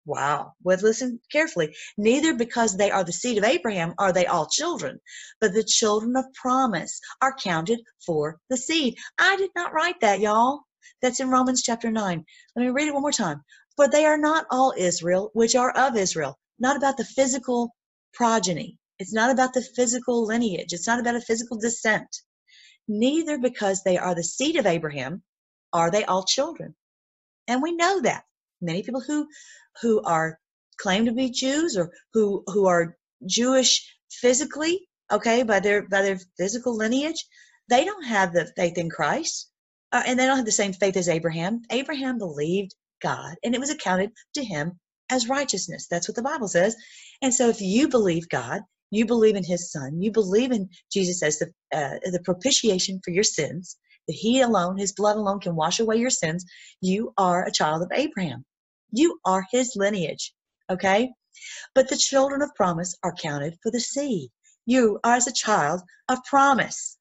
Wow. 0.06 0.52
Well, 0.62 0.78
listen 0.82 1.20
carefully. 1.32 1.74
Neither 1.96 2.34
because 2.34 2.76
they 2.76 2.90
are 2.90 3.04
the 3.04 3.12
seed 3.12 3.38
of 3.38 3.44
Abraham 3.44 3.94
are 3.98 4.12
they 4.12 4.26
all 4.26 4.46
children, 4.48 5.00
but 5.40 5.54
the 5.54 5.64
children 5.64 6.16
of 6.16 6.26
promise 6.34 7.00
are 7.22 7.36
counted 7.42 7.80
for 8.04 8.38
the 8.50 8.56
seed. 8.56 8.96
I 9.18 9.36
did 9.36 9.50
not 9.56 9.72
write 9.72 10.00
that, 10.00 10.20
y'all. 10.20 10.62
That's 11.00 11.20
in 11.20 11.30
Romans 11.30 11.62
chapter 11.62 11.90
9. 11.90 12.24
Let 12.56 12.62
me 12.62 12.70
read 12.70 12.88
it 12.88 12.94
one 12.94 13.02
more 13.02 13.12
time. 13.12 13.44
For 13.76 13.88
they 13.88 14.04
are 14.04 14.18
not 14.18 14.46
all 14.50 14.74
Israel, 14.76 15.30
which 15.34 15.54
are 15.56 15.70
of 15.70 15.96
Israel. 15.96 16.38
Not 16.58 16.76
about 16.76 16.96
the 16.96 17.04
physical 17.04 17.74
progeny. 18.14 18.78
It's 18.98 19.12
not 19.12 19.30
about 19.30 19.54
the 19.54 19.62
physical 19.62 20.26
lineage. 20.26 20.72
It's 20.72 20.86
not 20.86 21.00
about 21.00 21.16
a 21.16 21.20
physical 21.20 21.58
descent. 21.58 22.08
Neither 22.88 23.38
because 23.38 23.82
they 23.82 23.98
are 23.98 24.14
the 24.14 24.24
seed 24.24 24.56
of 24.56 24.66
Abraham 24.66 25.22
are 25.72 25.90
they 25.90 26.04
all 26.04 26.24
children. 26.24 26.74
And 27.48 27.62
we 27.62 27.72
know 27.72 28.00
that 28.02 28.24
many 28.60 28.82
people 28.82 29.00
who 29.00 29.28
who 29.82 30.02
are 30.02 30.38
claim 30.78 31.06
to 31.06 31.12
be 31.12 31.30
Jews 31.30 31.76
or 31.76 31.92
who 32.14 32.44
who 32.48 32.66
are 32.66 32.96
Jewish 33.26 33.96
physically 34.10 34.88
okay, 35.10 35.42
by 35.42 35.60
their 35.60 35.82
by 35.88 36.02
their 36.02 36.18
physical 36.38 36.76
lineage, 36.76 37.24
they 37.68 37.84
don't 37.84 38.04
have 38.04 38.32
the 38.32 38.50
faith 38.56 38.78
in 38.78 38.90
Christ, 38.90 39.50
uh, 39.92 40.02
and 40.06 40.18
they 40.18 40.26
don't 40.26 40.36
have 40.36 40.46
the 40.46 40.52
same 40.52 40.72
faith 40.72 40.96
as 40.96 41.08
Abraham. 41.08 41.62
Abraham 41.70 42.18
believed 42.18 42.74
God, 43.02 43.36
and 43.44 43.54
it 43.54 43.60
was 43.60 43.70
accounted 43.70 44.10
to 44.34 44.44
him 44.44 44.78
as 45.10 45.28
righteousness. 45.28 45.86
That's 45.90 46.08
what 46.08 46.16
the 46.16 46.22
Bible 46.22 46.48
says. 46.48 46.76
And 47.22 47.32
so, 47.32 47.48
if 47.48 47.60
you 47.60 47.88
believe 47.88 48.28
God, 48.28 48.62
you 48.90 49.06
believe 49.06 49.36
in 49.36 49.44
His 49.44 49.70
Son, 49.72 50.00
you 50.00 50.10
believe 50.12 50.52
in 50.52 50.68
Jesus 50.92 51.22
as 51.22 51.38
the 51.38 51.52
uh, 51.74 51.98
the 52.04 52.20
propitiation 52.24 53.00
for 53.04 53.10
your 53.10 53.24
sins, 53.24 53.76
that 54.08 54.14
He 54.14 54.40
alone, 54.40 54.76
His 54.76 54.92
blood 54.92 55.16
alone, 55.16 55.40
can 55.40 55.56
wash 55.56 55.80
away 55.80 55.96
your 55.96 56.10
sins. 56.10 56.44
You 56.80 57.12
are 57.18 57.44
a 57.44 57.52
child 57.52 57.82
of 57.82 57.90
Abraham. 57.92 58.44
You 58.90 59.18
are 59.24 59.44
His 59.50 59.74
lineage. 59.76 60.32
Okay, 60.70 61.10
but 61.74 61.88
the 61.88 61.96
children 61.96 62.42
of 62.42 62.54
promise 62.54 62.96
are 63.02 63.12
counted 63.12 63.58
for 63.62 63.70
the 63.70 63.80
seed. 63.80 64.30
You 64.66 64.98
are 65.04 65.14
as 65.14 65.26
a 65.26 65.32
child 65.32 65.82
of 66.08 66.24
promise. 66.24 66.96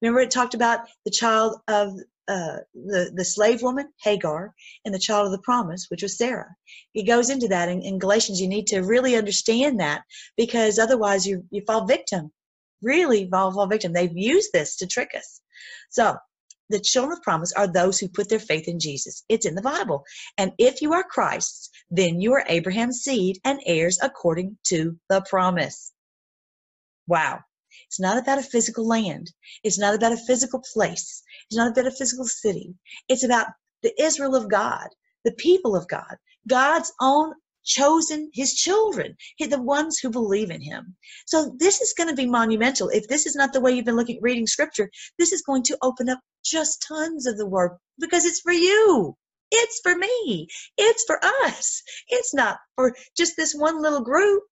Remember, 0.00 0.20
it 0.20 0.30
talked 0.30 0.54
about 0.54 0.80
the 1.04 1.10
child 1.10 1.56
of 1.68 1.92
uh, 2.30 2.58
the, 2.74 3.10
the 3.12 3.24
slave 3.24 3.60
woman, 3.60 3.88
Hagar, 4.02 4.54
and 4.84 4.94
the 4.94 5.00
child 5.00 5.26
of 5.26 5.32
the 5.32 5.42
promise, 5.42 5.86
which 5.88 6.02
was 6.02 6.16
Sarah. 6.16 6.54
He 6.92 7.02
goes 7.02 7.28
into 7.28 7.48
that 7.48 7.68
in, 7.68 7.82
in 7.82 7.98
Galatians. 7.98 8.40
You 8.40 8.46
need 8.46 8.68
to 8.68 8.82
really 8.82 9.16
understand 9.16 9.80
that 9.80 10.02
because 10.36 10.78
otherwise 10.78 11.26
you, 11.26 11.44
you 11.50 11.62
fall 11.66 11.86
victim. 11.86 12.30
Really 12.82 13.28
fall, 13.28 13.52
fall 13.52 13.66
victim. 13.66 13.92
They've 13.92 14.16
used 14.16 14.50
this 14.52 14.76
to 14.76 14.86
trick 14.86 15.10
us. 15.16 15.40
So, 15.90 16.16
the 16.68 16.78
children 16.78 17.18
of 17.18 17.22
promise 17.22 17.52
are 17.54 17.66
those 17.66 17.98
who 17.98 18.08
put 18.08 18.28
their 18.28 18.38
faith 18.38 18.68
in 18.68 18.78
Jesus. 18.78 19.24
It's 19.28 19.44
in 19.44 19.56
the 19.56 19.62
Bible. 19.62 20.04
And 20.38 20.52
if 20.56 20.80
you 20.80 20.92
are 20.92 21.02
Christ's, 21.02 21.68
then 21.90 22.20
you 22.20 22.32
are 22.34 22.44
Abraham's 22.46 23.00
seed 23.00 23.40
and 23.44 23.60
heirs 23.66 23.98
according 24.00 24.56
to 24.68 24.96
the 25.08 25.20
promise. 25.28 25.92
Wow. 27.08 27.40
It's 27.90 27.98
not 27.98 28.18
about 28.18 28.38
a 28.38 28.42
physical 28.42 28.86
land. 28.86 29.32
It's 29.64 29.78
not 29.78 29.96
about 29.96 30.12
a 30.12 30.16
physical 30.16 30.62
place. 30.72 31.24
It's 31.48 31.56
not 31.56 31.72
about 31.72 31.88
a 31.88 31.96
physical 31.96 32.24
city. 32.24 32.72
It's 33.08 33.24
about 33.24 33.48
the 33.82 33.92
Israel 34.00 34.36
of 34.36 34.48
God, 34.48 34.86
the 35.24 35.32
people 35.32 35.74
of 35.74 35.88
God, 35.88 36.16
God's 36.46 36.92
own 37.00 37.34
chosen, 37.64 38.30
his 38.32 38.54
children, 38.54 39.16
the 39.40 39.60
ones 39.60 39.98
who 39.98 40.08
believe 40.08 40.52
in 40.52 40.60
him. 40.60 40.94
So 41.26 41.52
this 41.58 41.80
is 41.80 41.92
going 41.92 42.08
to 42.08 42.14
be 42.14 42.26
monumental. 42.26 42.90
If 42.90 43.08
this 43.08 43.26
is 43.26 43.34
not 43.34 43.52
the 43.52 43.60
way 43.60 43.72
you've 43.72 43.86
been 43.86 43.96
looking, 43.96 44.20
reading 44.22 44.46
scripture, 44.46 44.88
this 45.18 45.32
is 45.32 45.42
going 45.42 45.64
to 45.64 45.78
open 45.82 46.08
up 46.08 46.20
just 46.44 46.84
tons 46.86 47.26
of 47.26 47.38
the 47.38 47.46
word 47.46 47.72
because 47.98 48.24
it's 48.24 48.40
for 48.40 48.52
you. 48.52 49.16
It's 49.50 49.80
for 49.82 49.96
me. 49.96 50.46
It's 50.78 51.04
for 51.08 51.18
us. 51.42 51.82
It's 52.06 52.32
not 52.32 52.58
for 52.76 52.94
just 53.16 53.36
this 53.36 53.52
one 53.52 53.82
little 53.82 54.02
group. 54.02 54.44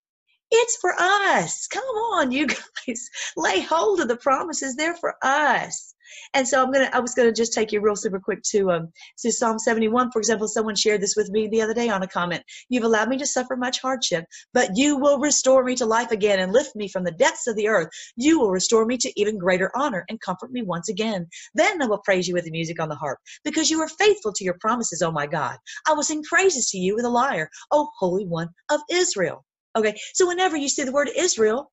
It's 0.50 0.76
for 0.80 0.94
us. 0.98 1.66
Come 1.66 1.82
on, 1.84 2.32
you 2.32 2.46
guys. 2.86 3.10
Lay 3.36 3.60
hold 3.60 4.00
of 4.00 4.08
the 4.08 4.16
promises. 4.16 4.76
They're 4.76 4.96
for 4.96 5.14
us. 5.22 5.94
And 6.32 6.48
so 6.48 6.62
I'm 6.62 6.72
gonna 6.72 6.88
I 6.92 7.00
was 7.00 7.14
gonna 7.14 7.32
just 7.32 7.52
take 7.52 7.70
you 7.70 7.80
real 7.82 7.96
super 7.96 8.18
quick 8.18 8.42
to 8.50 8.70
um 8.70 8.92
to 9.18 9.30
Psalm 9.30 9.58
71, 9.58 10.10
for 10.10 10.20
example. 10.20 10.48
Someone 10.48 10.74
shared 10.74 11.02
this 11.02 11.16
with 11.16 11.28
me 11.30 11.48
the 11.48 11.60
other 11.60 11.74
day 11.74 11.90
on 11.90 12.02
a 12.02 12.08
comment. 12.08 12.42
You've 12.70 12.84
allowed 12.84 13.10
me 13.10 13.18
to 13.18 13.26
suffer 13.26 13.56
much 13.56 13.80
hardship, 13.80 14.24
but 14.54 14.70
you 14.74 14.96
will 14.96 15.18
restore 15.18 15.64
me 15.64 15.74
to 15.76 15.86
life 15.86 16.10
again 16.10 16.38
and 16.38 16.52
lift 16.52 16.74
me 16.74 16.88
from 16.88 17.04
the 17.04 17.10
depths 17.12 17.46
of 17.46 17.56
the 17.56 17.68
earth. 17.68 17.88
You 18.16 18.40
will 18.40 18.50
restore 18.50 18.86
me 18.86 18.96
to 18.98 19.20
even 19.20 19.38
greater 19.38 19.70
honor 19.74 20.04
and 20.08 20.20
comfort 20.20 20.50
me 20.50 20.62
once 20.62 20.88
again. 20.88 21.26
Then 21.54 21.82
I 21.82 21.86
will 21.86 21.98
praise 21.98 22.26
you 22.26 22.34
with 22.34 22.44
the 22.44 22.50
music 22.50 22.80
on 22.80 22.88
the 22.88 22.94
harp, 22.94 23.18
because 23.44 23.70
you 23.70 23.80
are 23.80 23.88
faithful 23.88 24.32
to 24.32 24.44
your 24.44 24.56
promises, 24.60 25.02
oh 25.02 25.12
my 25.12 25.26
God. 25.26 25.58
I 25.86 25.92
will 25.92 26.02
sing 26.02 26.22
praises 26.22 26.70
to 26.70 26.78
you 26.78 26.94
with 26.94 27.04
a 27.04 27.10
lyre, 27.10 27.50
O 27.70 27.88
Holy 27.98 28.24
One 28.24 28.48
of 28.70 28.80
Israel. 28.90 29.44
Okay, 29.78 29.96
so 30.14 30.28
whenever 30.28 30.58
you 30.58 30.68
see 30.70 30.84
the 30.84 30.92
word 30.92 31.10
Israel, 31.16 31.72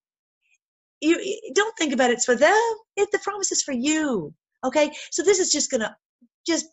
you 1.01 1.17
don't 1.55 1.77
think 1.77 1.93
about 1.93 2.12
it's 2.12 2.25
for 2.25 2.35
them. 2.35 2.62
It, 2.97 3.09
the 3.12 3.19
promise 3.19 3.51
is 3.51 3.63
for 3.63 3.74
you. 3.74 4.33
Okay, 4.65 4.91
so 5.12 5.24
this 5.24 5.39
is 5.39 5.51
just 5.51 5.71
gonna 5.71 5.95
just 6.47 6.67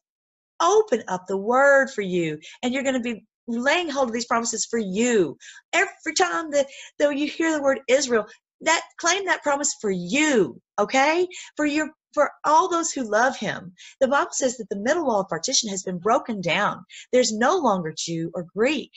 open 0.61 1.05
up 1.09 1.27
the 1.29 1.37
word 1.39 1.91
for 1.91 2.03
you, 2.03 2.39
and 2.62 2.75
you're 2.75 2.85
gonna 2.85 3.01
be 3.01 3.27
laying 3.49 3.91
hold 3.91 4.09
of 4.09 4.15
these 4.15 4.27
promises 4.27 4.67
for 4.67 4.79
you. 4.79 5.37
Every 5.73 6.15
time 6.19 6.51
that 6.53 6.69
though 6.99 7.11
you 7.11 7.29
hear 7.29 7.53
the 7.53 7.62
word 7.62 7.81
Israel, 7.89 8.27
that 8.62 8.83
claim 9.01 9.27
that 9.27 9.43
promise 9.43 9.75
for 9.81 9.91
you. 9.91 10.61
Okay, 10.81 11.29
for 11.57 11.67
your 11.67 11.91
for 12.15 12.31
all 12.45 12.69
those 12.71 12.93
who 12.93 13.11
love 13.11 13.37
him. 13.39 13.75
The 14.01 14.09
Bible 14.09 14.33
says 14.33 14.59
that 14.59 14.69
the 14.71 14.77
middle 14.77 15.07
wall 15.07 15.21
of 15.23 15.29
partition 15.29 15.71
has 15.71 15.83
been 15.83 15.99
broken 15.99 16.41
down. 16.43 16.85
There's 17.12 17.33
no 17.33 17.59
longer 17.59 17.95
Jew 17.97 18.31
or 18.35 18.45
Greek. 18.57 18.93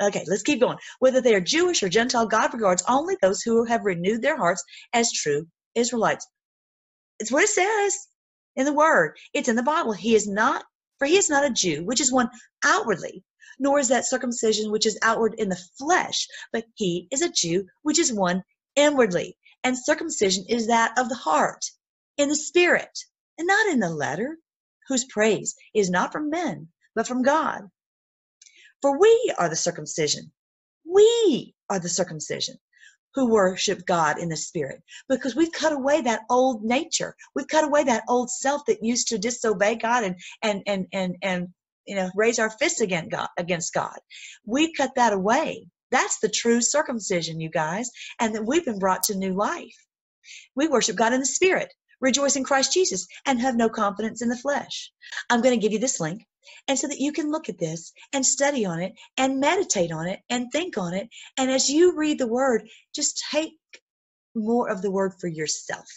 Okay, 0.00 0.24
let's 0.26 0.42
keep 0.42 0.60
going. 0.60 0.78
Whether 0.98 1.20
they 1.20 1.34
are 1.34 1.40
Jewish 1.40 1.82
or 1.82 1.88
Gentile, 1.88 2.26
God 2.26 2.54
regards 2.54 2.82
only 2.88 3.16
those 3.20 3.42
who 3.42 3.64
have 3.64 3.84
renewed 3.84 4.22
their 4.22 4.36
hearts 4.36 4.64
as 4.94 5.12
true 5.12 5.46
Israelites. 5.74 6.26
It's 7.18 7.30
what 7.30 7.44
it 7.44 7.50
says 7.50 7.98
in 8.56 8.64
the 8.64 8.72
Word. 8.72 9.18
It's 9.34 9.48
in 9.48 9.56
the 9.56 9.62
Bible. 9.62 9.92
He 9.92 10.14
is 10.14 10.26
not, 10.26 10.64
for 10.98 11.06
he 11.06 11.18
is 11.18 11.28
not 11.28 11.44
a 11.44 11.50
Jew, 11.50 11.84
which 11.84 12.00
is 12.00 12.10
one 12.10 12.30
outwardly, 12.64 13.22
nor 13.58 13.78
is 13.78 13.88
that 13.88 14.06
circumcision 14.06 14.72
which 14.72 14.86
is 14.86 14.98
outward 15.02 15.34
in 15.36 15.50
the 15.50 15.60
flesh, 15.78 16.26
but 16.50 16.64
he 16.76 17.06
is 17.10 17.20
a 17.20 17.28
Jew, 17.28 17.66
which 17.82 17.98
is 17.98 18.12
one 18.12 18.42
inwardly. 18.76 19.36
And 19.64 19.76
circumcision 19.78 20.46
is 20.48 20.66
that 20.68 20.98
of 20.98 21.10
the 21.10 21.14
heart, 21.14 21.62
in 22.16 22.30
the 22.30 22.36
spirit, 22.36 22.98
and 23.36 23.46
not 23.46 23.66
in 23.66 23.80
the 23.80 23.90
letter, 23.90 24.38
whose 24.88 25.04
praise 25.04 25.54
is 25.74 25.90
not 25.90 26.10
from 26.10 26.30
men, 26.30 26.68
but 26.94 27.06
from 27.06 27.22
God. 27.22 27.68
For 28.82 28.98
we 28.98 29.34
are 29.38 29.48
the 29.48 29.56
circumcision. 29.56 30.32
We 30.84 31.54
are 31.68 31.78
the 31.78 31.88
circumcision 31.88 32.56
who 33.14 33.30
worship 33.30 33.84
God 33.86 34.18
in 34.18 34.28
the 34.28 34.36
spirit 34.36 34.82
because 35.08 35.34
we've 35.34 35.52
cut 35.52 35.72
away 35.72 36.00
that 36.02 36.22
old 36.30 36.62
nature. 36.62 37.16
We've 37.34 37.48
cut 37.48 37.64
away 37.64 37.84
that 37.84 38.04
old 38.08 38.30
self 38.30 38.62
that 38.66 38.82
used 38.82 39.08
to 39.08 39.18
disobey 39.18 39.76
God 39.76 40.04
and 40.04 40.16
and 40.42 40.62
and 40.66 40.86
and 40.92 41.16
and 41.22 41.48
you 41.86 41.96
know 41.96 42.10
raise 42.14 42.38
our 42.38 42.50
fists 42.50 42.80
against 42.80 43.10
God 43.10 43.28
against 43.38 43.74
God. 43.74 43.98
We've 44.46 44.74
cut 44.76 44.94
that 44.96 45.12
away. 45.12 45.66
That's 45.90 46.20
the 46.20 46.28
true 46.28 46.60
circumcision, 46.60 47.40
you 47.40 47.50
guys, 47.50 47.90
and 48.20 48.34
that 48.34 48.46
we've 48.46 48.64
been 48.64 48.78
brought 48.78 49.02
to 49.04 49.16
new 49.16 49.34
life. 49.34 49.76
We 50.54 50.68
worship 50.68 50.96
God 50.96 51.12
in 51.12 51.20
the 51.20 51.26
spirit, 51.26 51.74
rejoice 52.00 52.36
in 52.36 52.44
Christ 52.44 52.72
Jesus, 52.72 53.06
and 53.26 53.40
have 53.40 53.56
no 53.56 53.68
confidence 53.68 54.22
in 54.22 54.28
the 54.28 54.36
flesh. 54.36 54.92
I'm 55.28 55.42
going 55.42 55.54
to 55.58 55.60
give 55.60 55.72
you 55.72 55.80
this 55.80 56.00
link 56.00 56.22
and 56.68 56.78
so 56.78 56.88
that 56.88 57.00
you 57.00 57.12
can 57.12 57.30
look 57.30 57.48
at 57.48 57.58
this 57.58 57.92
and 58.12 58.24
study 58.24 58.64
on 58.64 58.80
it 58.80 58.92
and 59.16 59.40
meditate 59.40 59.92
on 59.92 60.06
it 60.06 60.20
and 60.30 60.50
think 60.52 60.78
on 60.78 60.94
it. 60.94 61.08
And 61.36 61.50
as 61.50 61.68
you 61.68 61.96
read 61.96 62.18
the 62.18 62.26
word, 62.28 62.68
just 62.94 63.22
take 63.30 63.52
more 64.34 64.68
of 64.68 64.82
the 64.82 64.90
word 64.90 65.14
for 65.20 65.28
yourself. 65.28 65.88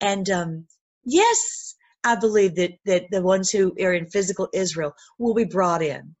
And 0.00 0.28
um, 0.30 0.66
yes, 1.04 1.74
I 2.04 2.16
believe 2.16 2.56
that, 2.56 2.72
that 2.86 3.04
the 3.10 3.22
ones 3.22 3.50
who 3.50 3.74
are 3.80 3.94
in 3.94 4.08
physical 4.08 4.48
Israel 4.52 4.94
will 5.18 5.34
be 5.34 5.44
brought 5.44 5.82
in. 5.82 6.14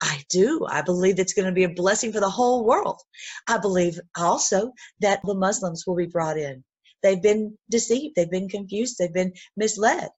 I 0.00 0.22
do. 0.30 0.66
I 0.68 0.82
believe 0.82 1.18
it's 1.18 1.34
going 1.34 1.46
to 1.46 1.52
be 1.52 1.64
a 1.64 1.68
blessing 1.68 2.12
for 2.12 2.20
the 2.20 2.30
whole 2.30 2.64
world. 2.64 3.00
I 3.46 3.58
believe 3.58 4.00
also 4.16 4.72
that 5.00 5.20
the 5.24 5.34
Muslims 5.34 5.84
will 5.86 5.96
be 5.96 6.06
brought 6.06 6.38
in. 6.38 6.64
They've 7.02 7.22
been 7.22 7.56
deceived, 7.70 8.14
they've 8.16 8.30
been 8.30 8.48
confused, 8.48 8.96
they've 8.98 9.12
been 9.12 9.32
misled, 9.56 10.08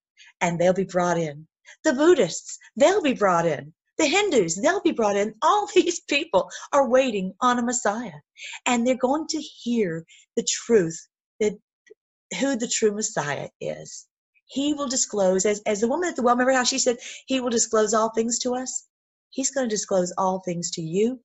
and 0.41 0.59
they'll 0.59 0.73
be 0.73 0.85
brought 0.85 1.19
in. 1.19 1.47
The 1.85 1.93
Buddhists, 1.93 2.59
they'll 2.77 3.03
be 3.03 3.15
brought 3.15 3.47
in. 3.47 3.73
The 3.99 4.07
Hindus, 4.07 4.61
they'll 4.61 4.81
be 4.81 4.93
brought 4.93 5.17
in. 5.17 5.35
All 5.43 5.69
these 5.75 6.01
people 6.01 6.51
are 6.73 6.89
waiting 6.89 7.35
on 7.41 7.59
a 7.59 7.63
Messiah. 7.63 8.21
And 8.67 8.87
they're 8.87 8.97
going 8.97 9.27
to 9.29 9.39
hear 9.39 10.05
the 10.37 10.47
truth 10.49 10.99
that 11.41 11.59
who 12.41 12.57
the 12.57 12.69
true 12.69 12.93
Messiah 12.93 13.49
is. 13.61 14.07
He 14.47 14.75
will 14.75 14.89
disclose, 14.89 15.47
as, 15.47 15.63
as 15.67 15.81
the 15.81 15.89
woman 15.89 16.09
at 16.09 16.17
the 16.17 16.23
well, 16.23 16.35
remember 16.35 16.53
how 16.53 16.65
she 16.65 16.79
said, 16.79 16.99
He 17.27 17.41
will 17.41 17.51
disclose 17.51 17.95
all 17.95 18.11
things 18.11 18.39
to 18.41 18.55
us? 18.55 18.87
He's 19.31 19.51
going 19.51 19.69
to 19.69 19.75
disclose 19.75 20.13
all 20.19 20.41
things 20.41 20.71
to 20.73 20.83
you. 20.83 21.21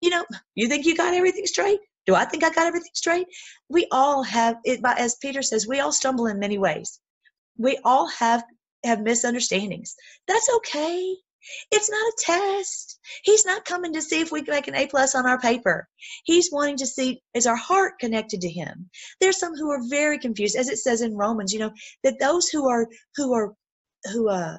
You 0.00 0.10
know, 0.10 0.24
you 0.56 0.68
think 0.68 0.84
you 0.84 0.96
got 0.96 1.14
everything 1.14 1.46
straight? 1.46 1.78
Do 2.06 2.16
I 2.16 2.24
think 2.24 2.42
I 2.42 2.50
got 2.50 2.66
everything 2.66 2.90
straight? 2.94 3.26
We 3.68 3.86
all 3.92 4.24
have, 4.24 4.56
it, 4.64 4.80
as 4.84 5.14
Peter 5.16 5.42
says, 5.42 5.68
we 5.68 5.78
all 5.78 5.92
stumble 5.92 6.26
in 6.26 6.40
many 6.40 6.58
ways. 6.58 6.98
We 7.56 7.78
all 7.84 8.08
have 8.08 8.42
have 8.84 9.00
misunderstandings. 9.00 9.94
That's 10.26 10.48
okay. 10.56 11.16
It's 11.72 11.90
not 11.90 11.98
a 11.98 12.16
test. 12.18 13.00
He's 13.24 13.44
not 13.44 13.64
coming 13.64 13.92
to 13.94 14.02
see 14.02 14.20
if 14.20 14.30
we 14.30 14.42
can 14.42 14.54
make 14.54 14.68
an 14.68 14.76
A 14.76 14.86
plus 14.86 15.14
on 15.14 15.26
our 15.26 15.40
paper. 15.40 15.88
He's 16.24 16.52
wanting 16.52 16.76
to 16.76 16.86
see 16.86 17.20
is 17.34 17.46
our 17.46 17.56
heart 17.56 17.98
connected 17.98 18.40
to 18.42 18.48
him. 18.48 18.88
There's 19.20 19.38
some 19.38 19.56
who 19.56 19.70
are 19.70 19.88
very 19.88 20.18
confused, 20.18 20.56
as 20.56 20.68
it 20.68 20.78
says 20.78 21.00
in 21.00 21.16
Romans, 21.16 21.52
you 21.52 21.58
know, 21.58 21.72
that 22.04 22.20
those 22.20 22.48
who 22.48 22.68
are 22.68 22.86
who 23.16 23.34
are 23.34 23.54
who 24.12 24.28
uh 24.28 24.58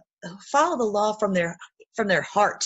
follow 0.51 0.77
the 0.77 0.83
law 0.83 1.13
from 1.13 1.33
their 1.33 1.57
from 1.95 2.07
their 2.07 2.21
heart. 2.21 2.65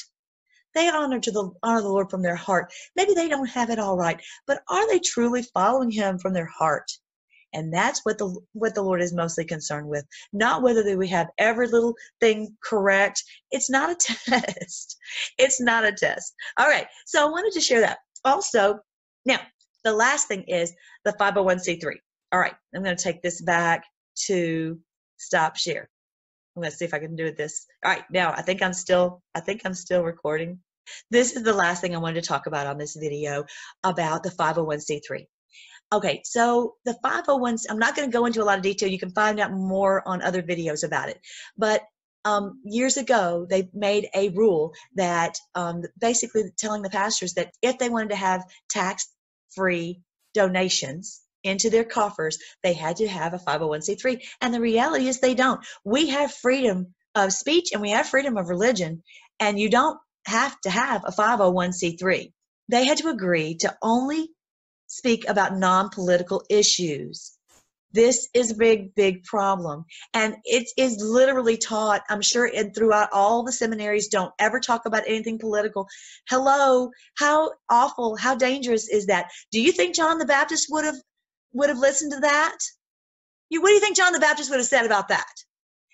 They 0.74 0.90
honor 0.90 1.20
to 1.20 1.32
the 1.32 1.52
honor 1.64 1.82
the 1.82 1.90
Lord 1.90 2.10
from 2.10 2.22
their 2.24 2.36
heart. 2.36 2.74
Maybe 2.96 3.14
they 3.14 3.28
don't 3.28 3.50
have 3.50 3.70
it 3.70 3.80
all 3.80 3.98
right, 3.98 4.20
but 4.46 4.64
are 4.70 4.88
they 4.88 5.00
truly 5.00 5.44
following 5.44 5.92
him 5.92 6.18
from 6.20 6.34
their 6.34 6.46
heart? 6.48 6.92
And 7.54 7.74
that's 7.74 8.02
what 8.04 8.18
the 8.18 8.40
what 8.54 8.76
the 8.76 8.82
lord 8.82 9.02
is 9.02 9.14
mostly 9.14 9.46
concerned 9.46 9.88
with 9.88 10.06
not 10.34 10.62
whether 10.62 10.98
we 10.98 11.08
have 11.08 11.28
every 11.38 11.68
little 11.68 11.94
thing 12.20 12.56
correct 12.64 13.24
it's 13.52 13.70
not 13.70 13.90
a 13.90 13.96
test 14.30 14.98
it's 15.38 15.62
not 15.62 15.86
a 15.86 15.92
test 15.92 16.34
all 16.60 16.68
right 16.68 16.88
so 17.06 17.26
i 17.26 17.30
wanted 17.30 17.52
to 17.54 17.62
share 17.62 17.82
that 17.82 17.98
also 18.26 18.80
now 19.26 19.40
the 19.88 19.94
last 19.94 20.28
thing 20.28 20.44
is 20.44 20.74
the 21.06 21.14
501c3 21.14 21.96
All 22.34 22.40
right, 22.40 22.54
I'm 22.76 22.84
going 22.84 22.98
to 22.98 23.02
take 23.02 23.22
this 23.22 23.42
back 23.42 23.86
to 24.26 24.78
stop 25.18 25.56
share. 25.56 25.90
I'm 26.56 26.62
going 26.62 26.72
to 26.72 26.78
see 26.78 26.84
if 26.84 26.94
I 26.94 27.00
can 27.00 27.16
do 27.16 27.28
it 27.28 27.38
this. 27.38 27.66
All 27.86 27.92
right, 27.92 28.04
now 28.12 28.32
I 28.32 28.42
think 28.42 28.62
I'm 28.62 28.74
still, 28.74 29.22
I 29.34 29.40
think 29.40 29.62
I'm 29.64 29.74
still 29.74 30.04
recording. 30.04 30.60
This 31.10 31.38
is 31.38 31.44
the 31.44 31.54
last 31.54 31.80
thing 31.80 31.96
I 31.96 32.00
wanted 32.00 32.22
to 32.22 32.28
talk 32.28 32.48
about 32.48 32.68
on 32.68 32.78
this 32.78 32.98
video 32.98 33.46
about 33.84 34.24
the 34.24 34.30
501c3. 34.30 35.26
Okay, 35.94 36.22
so 36.26 36.76
the 36.84 36.96
501, 37.02 37.58
I'm 37.70 37.80
not 37.80 37.96
going 37.96 38.10
to 38.10 38.18
go 38.18 38.26
into 38.26 38.42
a 38.42 38.44
lot 38.44 38.58
of 38.58 38.64
detail. 38.64 38.90
You 38.90 39.00
can 39.00 39.12
find 39.12 39.40
out 39.40 39.54
more 39.54 40.06
on 40.06 40.22
other 40.22 40.44
videos 40.44 40.84
about 40.84 41.08
it. 41.08 41.20
But 41.58 41.84
um, 42.26 42.60
years 42.66 42.98
ago, 42.98 43.48
they 43.50 43.70
made 43.74 44.10
a 44.14 44.30
rule 44.30 44.74
that 44.96 45.38
um, 45.56 45.84
basically 45.98 46.52
telling 46.58 46.82
the 46.82 46.90
pastors 46.90 47.36
that 47.36 47.54
if 47.62 47.78
they 47.78 47.88
wanted 47.88 48.10
to 48.10 48.18
have 48.18 48.44
tax 48.70 49.08
free 49.56 50.02
donations 50.34 51.22
into 51.44 51.70
their 51.70 51.86
coffers, 51.86 52.38
they 52.64 52.74
had 52.74 52.98
to 52.98 53.08
have 53.08 53.34
a 53.34 53.40
501c3. 53.40 54.22
And 54.42 54.54
the 54.54 54.60
reality 54.60 55.08
is 55.08 55.22
they 55.22 55.36
don't. 55.36 55.66
We 55.86 56.10
have 56.10 56.34
freedom 56.34 56.94
of 57.16 57.32
speech 57.32 57.70
and 57.72 57.82
we 57.82 57.92
have 57.92 58.10
freedom 58.10 58.36
of 58.36 58.50
religion, 58.50 59.04
and 59.40 59.58
you 59.58 59.70
don't 59.70 59.98
have 60.26 60.60
to 60.62 60.70
have 60.70 61.04
a 61.06 61.12
501c3. 61.12 62.34
They 62.68 62.86
had 62.86 62.98
to 62.98 63.08
agree 63.08 63.56
to 63.60 63.78
only 63.82 64.32
speak 64.88 65.28
about 65.28 65.58
non 65.58 65.90
political 65.90 66.44
issues. 66.50 67.38
This 67.94 68.28
is 68.34 68.52
a 68.52 68.56
big, 68.56 68.94
big 68.96 69.24
problem. 69.24 69.86
And 70.14 70.36
it 70.44 70.68
is 70.78 70.98
literally 71.02 71.58
taught, 71.58 72.04
I'm 72.10 72.22
sure, 72.22 72.50
and 72.54 72.76
throughout 72.76 73.10
all 73.14 73.44
the 73.44 73.52
seminaries, 73.52 74.10
don't 74.10 74.34
ever 74.40 74.60
talk 74.60 74.86
about 74.86 75.04
anything 75.08 75.40
political. 75.40 75.88
Hello, 76.30 76.92
how 77.18 77.52
awful, 77.70 78.18
how 78.18 78.36
dangerous 78.36 78.90
is 78.90 79.06
that? 79.08 79.32
Do 79.52 79.62
you 79.62 79.72
think 79.72 79.96
John 79.96 80.18
the 80.18 80.26
Baptist 80.26 80.68
would 80.70 80.86
have 80.86 80.98
would 81.54 81.70
have 81.70 81.80
listened 81.80 82.12
to 82.12 82.20
that? 82.20 82.58
You, 83.50 83.62
what 83.62 83.70
do 83.70 83.74
you 83.76 83.80
think 83.80 83.96
John 83.96 84.14
the 84.14 84.20
Baptist 84.20 84.50
would 84.50 84.60
have 84.60 84.68
said 84.68 84.86
about 84.86 85.08
that? 85.08 85.34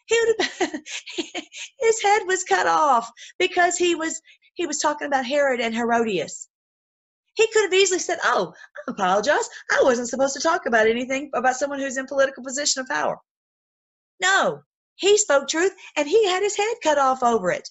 He 0.08 0.20
would 0.20 0.48
have, 0.48 0.72
his 1.80 2.02
head 2.02 2.24
was 2.26 2.44
cut 2.44 2.68
off 2.68 3.10
because 3.38 3.78
he 3.78 3.96
was 3.96 4.20
he 4.56 4.66
was 4.66 4.80
talking 4.80 5.08
about 5.08 5.26
Herod 5.26 5.62
and 5.62 5.74
Herodias. 5.74 6.50
He 7.36 7.48
could 7.48 7.64
have 7.64 7.74
easily 7.74 8.00
said, 8.00 8.20
Oh, 8.24 8.54
I 8.78 8.92
apologize. 8.92 9.50
I 9.72 9.82
wasn't 9.84 10.10
supposed 10.10 10.36
to 10.36 10.42
talk 10.42 10.66
about 10.66 10.88
anything 10.88 11.32
about 11.34 11.56
someone 11.56 11.80
who's 11.80 11.98
in 11.98 12.06
political 12.06 12.44
position 12.44 12.82
of 12.82 12.88
power. 12.88 13.18
No, 14.22 14.64
he 14.96 15.18
spoke 15.18 15.48
truth 15.48 15.74
and 15.96 16.08
he 16.08 16.26
had 16.26 16.44
his 16.44 16.56
head 16.56 16.76
cut 16.84 17.00
off 17.00 17.24
over 17.24 17.52
it. 17.52 17.68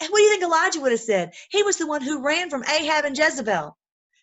And 0.00 0.10
what 0.10 0.18
do 0.18 0.24
you 0.24 0.30
think 0.30 0.42
Elijah 0.42 0.80
would 0.80 0.92
have 0.92 1.00
said? 1.00 1.32
He 1.50 1.62
was 1.62 1.78
the 1.78 1.86
one 1.86 2.02
who 2.02 2.22
ran 2.22 2.50
from 2.50 2.64
Ahab 2.64 3.04
and 3.04 3.16
Jezebel 3.16 3.76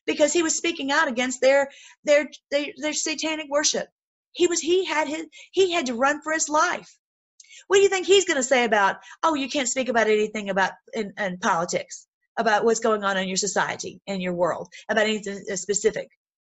because 0.05 0.34
he 0.34 0.43
was 0.43 0.55
speaking 0.55 0.91
out 0.91 1.08
against 1.08 1.41
their 1.41 1.69
their 2.03 2.29
their, 2.51 2.67
their 2.77 2.93
satanic 2.93 3.48
worship. 3.50 3.88
He 4.34 4.46
was 4.46 4.60
he 4.60 4.86
had 4.86 5.08
his 5.08 5.25
he 5.51 5.72
had 5.72 5.88
to 5.88 5.96
run 5.96 6.22
for 6.22 6.34
his 6.34 6.48
life. 6.48 6.96
What 7.67 7.77
do 7.77 7.81
you 7.81 7.89
think 7.89 8.05
he's 8.05 8.25
going 8.25 8.38
to 8.38 8.43
say 8.43 8.65
about? 8.65 8.98
Oh, 9.24 9.34
you 9.34 9.50
can't 9.50 9.67
speak 9.67 9.89
about 9.89 10.08
anything 10.08 10.50
about 10.50 10.74
in, 10.93 11.13
in 11.17 11.39
politics 11.39 12.08
about 12.39 12.63
what's 12.63 12.79
going 12.79 13.03
on 13.03 13.17
in 13.17 13.27
your 13.27 13.38
society 13.38 14.01
and 14.08 14.22
your 14.22 14.34
world, 14.34 14.69
about 14.89 15.05
anything 15.05 15.43
specific. 15.55 16.10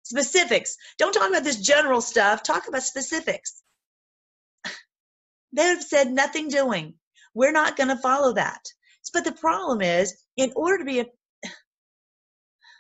Specifics. 0.04 0.78
Don't 0.98 1.14
talk 1.14 1.30
about 1.30 1.44
this 1.44 1.60
general 1.60 2.02
stuff. 2.02 2.44
Talk 2.44 2.68
about 2.68 2.84
specifics. 2.84 3.62
They've 5.52 5.82
said 5.82 6.12
nothing 6.12 6.48
doing. 6.48 6.94
We're 7.34 7.52
not 7.52 7.76
going 7.78 7.90
to 7.90 7.98
follow 7.98 8.34
that. 8.34 8.62
But 9.14 9.26
the 9.26 9.34
problem 9.34 9.82
is, 9.82 10.24
in 10.38 10.54
order 10.56 10.78
to 10.78 10.86
be 10.86 11.00
a 11.02 11.06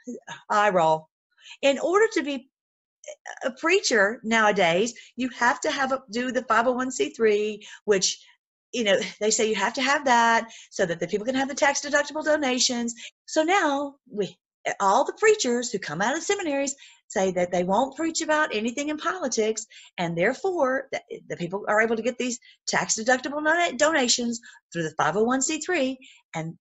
eye 0.49 0.69
roll, 0.69 1.09
in 1.61 1.77
order 1.79 2.05
to 2.13 2.23
be 2.23 2.49
a 3.43 3.51
preacher 3.51 4.21
nowadays, 4.23 4.93
you 5.15 5.29
have 5.29 5.59
to 5.61 5.71
have 5.71 5.91
a, 5.91 6.03
do 6.11 6.31
the 6.31 6.43
501c3, 6.43 7.59
which 7.85 8.23
you 8.71 8.83
know, 8.83 8.99
they 9.19 9.31
say 9.31 9.49
you 9.49 9.55
have 9.55 9.73
to 9.73 9.81
have 9.81 10.05
that 10.05 10.51
so 10.69 10.85
that 10.85 10.99
the 10.99 11.07
people 11.07 11.25
can 11.25 11.35
have 11.35 11.49
the 11.49 11.55
tax 11.55 11.81
deductible 11.81 12.23
donations. 12.23 12.95
So 13.25 13.43
now 13.43 13.95
we 14.09 14.37
all 14.79 15.03
the 15.03 15.13
preachers 15.13 15.71
who 15.71 15.79
come 15.79 16.01
out 16.01 16.15
of 16.15 16.23
seminaries 16.23 16.75
say 17.07 17.31
that 17.31 17.51
they 17.51 17.63
won't 17.63 17.95
preach 17.95 18.21
about 18.21 18.53
anything 18.53 18.89
in 18.89 18.97
politics 18.97 19.65
and 19.97 20.17
therefore 20.17 20.87
the, 20.91 21.01
the 21.29 21.35
people 21.35 21.65
are 21.67 21.81
able 21.81 21.95
to 21.95 22.01
get 22.01 22.17
these 22.17 22.39
tax 22.67 22.95
deductible 22.95 23.43
donations 23.77 24.39
through 24.71 24.83
the 24.83 24.95
501c3 24.95 25.97
and 26.35 26.55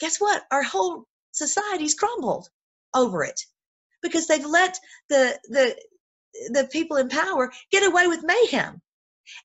guess 0.00 0.18
what 0.18 0.42
our 0.50 0.62
whole 0.62 1.04
society's 1.32 1.94
crumbled 1.94 2.48
over 2.94 3.22
it 3.22 3.40
because 4.02 4.26
they've 4.26 4.46
let 4.46 4.78
the 5.08 5.38
the 5.48 5.76
the 6.48 6.68
people 6.72 6.96
in 6.96 7.08
power 7.08 7.52
get 7.70 7.86
away 7.86 8.06
with 8.06 8.24
mayhem 8.24 8.80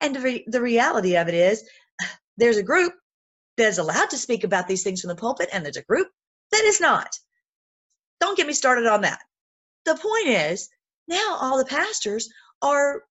and 0.02 0.15
the, 0.15 0.20
re- 0.20 0.46
the 0.48 0.62
reality 0.62 1.18
of 1.18 1.28
it 1.28 1.34
is 1.34 1.63
there's 2.38 2.58
a 2.58 2.63
group 2.63 2.93
that 3.58 3.67
is 3.67 3.78
allowed 3.78 4.10
to 4.12 4.17
speak 4.17 4.43
about 4.43 4.67
these 4.67 4.84
things 4.84 5.02
from 5.02 5.10
the 5.10 5.15
pulpit, 5.15 5.50
and 5.52 5.65
there's 5.65 5.78
a 5.78 5.84
group 5.84 6.08
that 6.52 6.63
is 6.63 6.80
not. 6.80 7.10
Don't 8.19 8.38
get 8.38 8.47
me 8.47 8.54
started 8.54 8.86
on 8.86 9.02
that. 9.02 9.19
The 9.86 9.95
point 9.95 10.28
is, 10.28 10.69
now 11.08 11.38
all 11.39 11.58
the 11.58 11.65
pastors 11.65 12.30
are 12.62 13.04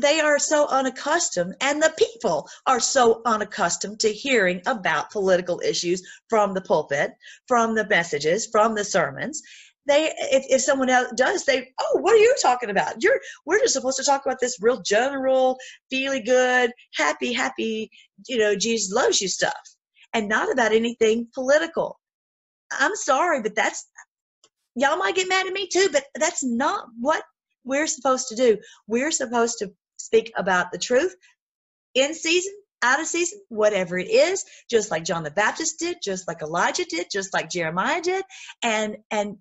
they 0.00 0.18
are 0.20 0.38
so 0.38 0.66
unaccustomed 0.68 1.54
and 1.60 1.82
the 1.82 1.94
people 1.98 2.48
are 2.66 2.80
so 2.80 3.20
unaccustomed 3.26 4.00
to 4.00 4.12
hearing 4.12 4.60
about 4.66 5.10
political 5.10 5.60
issues 5.60 6.02
from 6.28 6.54
the 6.54 6.60
pulpit 6.60 7.12
from 7.46 7.74
the 7.74 7.86
messages 7.88 8.46
from 8.46 8.74
the 8.74 8.84
sermons 8.84 9.42
they 9.86 10.12
if, 10.18 10.44
if 10.48 10.60
someone 10.60 10.90
else 10.90 11.12
does 11.16 11.44
they 11.44 11.68
oh 11.80 11.98
what 12.00 12.14
are 12.14 12.18
you 12.18 12.34
talking 12.40 12.70
about? 12.70 13.02
You're 13.02 13.20
we're 13.46 13.60
just 13.60 13.74
supposed 13.74 13.98
to 13.98 14.04
talk 14.04 14.24
about 14.24 14.40
this 14.40 14.58
real 14.60 14.80
general 14.82 15.58
feely 15.90 16.20
good 16.20 16.72
happy 16.94 17.32
happy 17.32 17.90
you 18.26 18.38
know 18.38 18.54
jesus 18.56 18.92
loves 18.92 19.20
you 19.20 19.28
stuff 19.28 19.52
and 20.12 20.28
not 20.28 20.52
about 20.52 20.72
anything 20.72 21.28
political. 21.34 21.98
I'm 22.72 22.96
sorry 22.96 23.42
but 23.42 23.54
that's 23.54 23.88
y'all 24.74 24.96
might 24.96 25.14
get 25.14 25.28
mad 25.28 25.46
at 25.46 25.52
me 25.52 25.68
too 25.68 25.88
but 25.92 26.04
that's 26.18 26.42
not 26.42 26.86
what 27.00 27.22
we're 27.64 27.86
supposed 27.86 28.28
to 28.28 28.36
do. 28.36 28.58
We're 28.86 29.10
supposed 29.10 29.58
to 29.58 29.72
speak 29.96 30.32
about 30.36 30.70
the 30.70 30.78
truth 30.78 31.14
in 31.94 32.14
season 32.14 32.52
out 32.82 33.00
of 33.00 33.06
season, 33.06 33.40
whatever 33.48 33.98
it 33.98 34.10
is, 34.10 34.44
just 34.68 34.90
like 34.90 35.04
John 35.04 35.22
the 35.22 35.30
Baptist 35.30 35.78
did, 35.78 35.96
just 36.02 36.28
like 36.28 36.42
Elijah 36.42 36.84
did, 36.84 37.06
just 37.10 37.32
like 37.32 37.48
Jeremiah 37.48 38.02
did, 38.02 38.24
and 38.62 38.98
and 39.10 39.38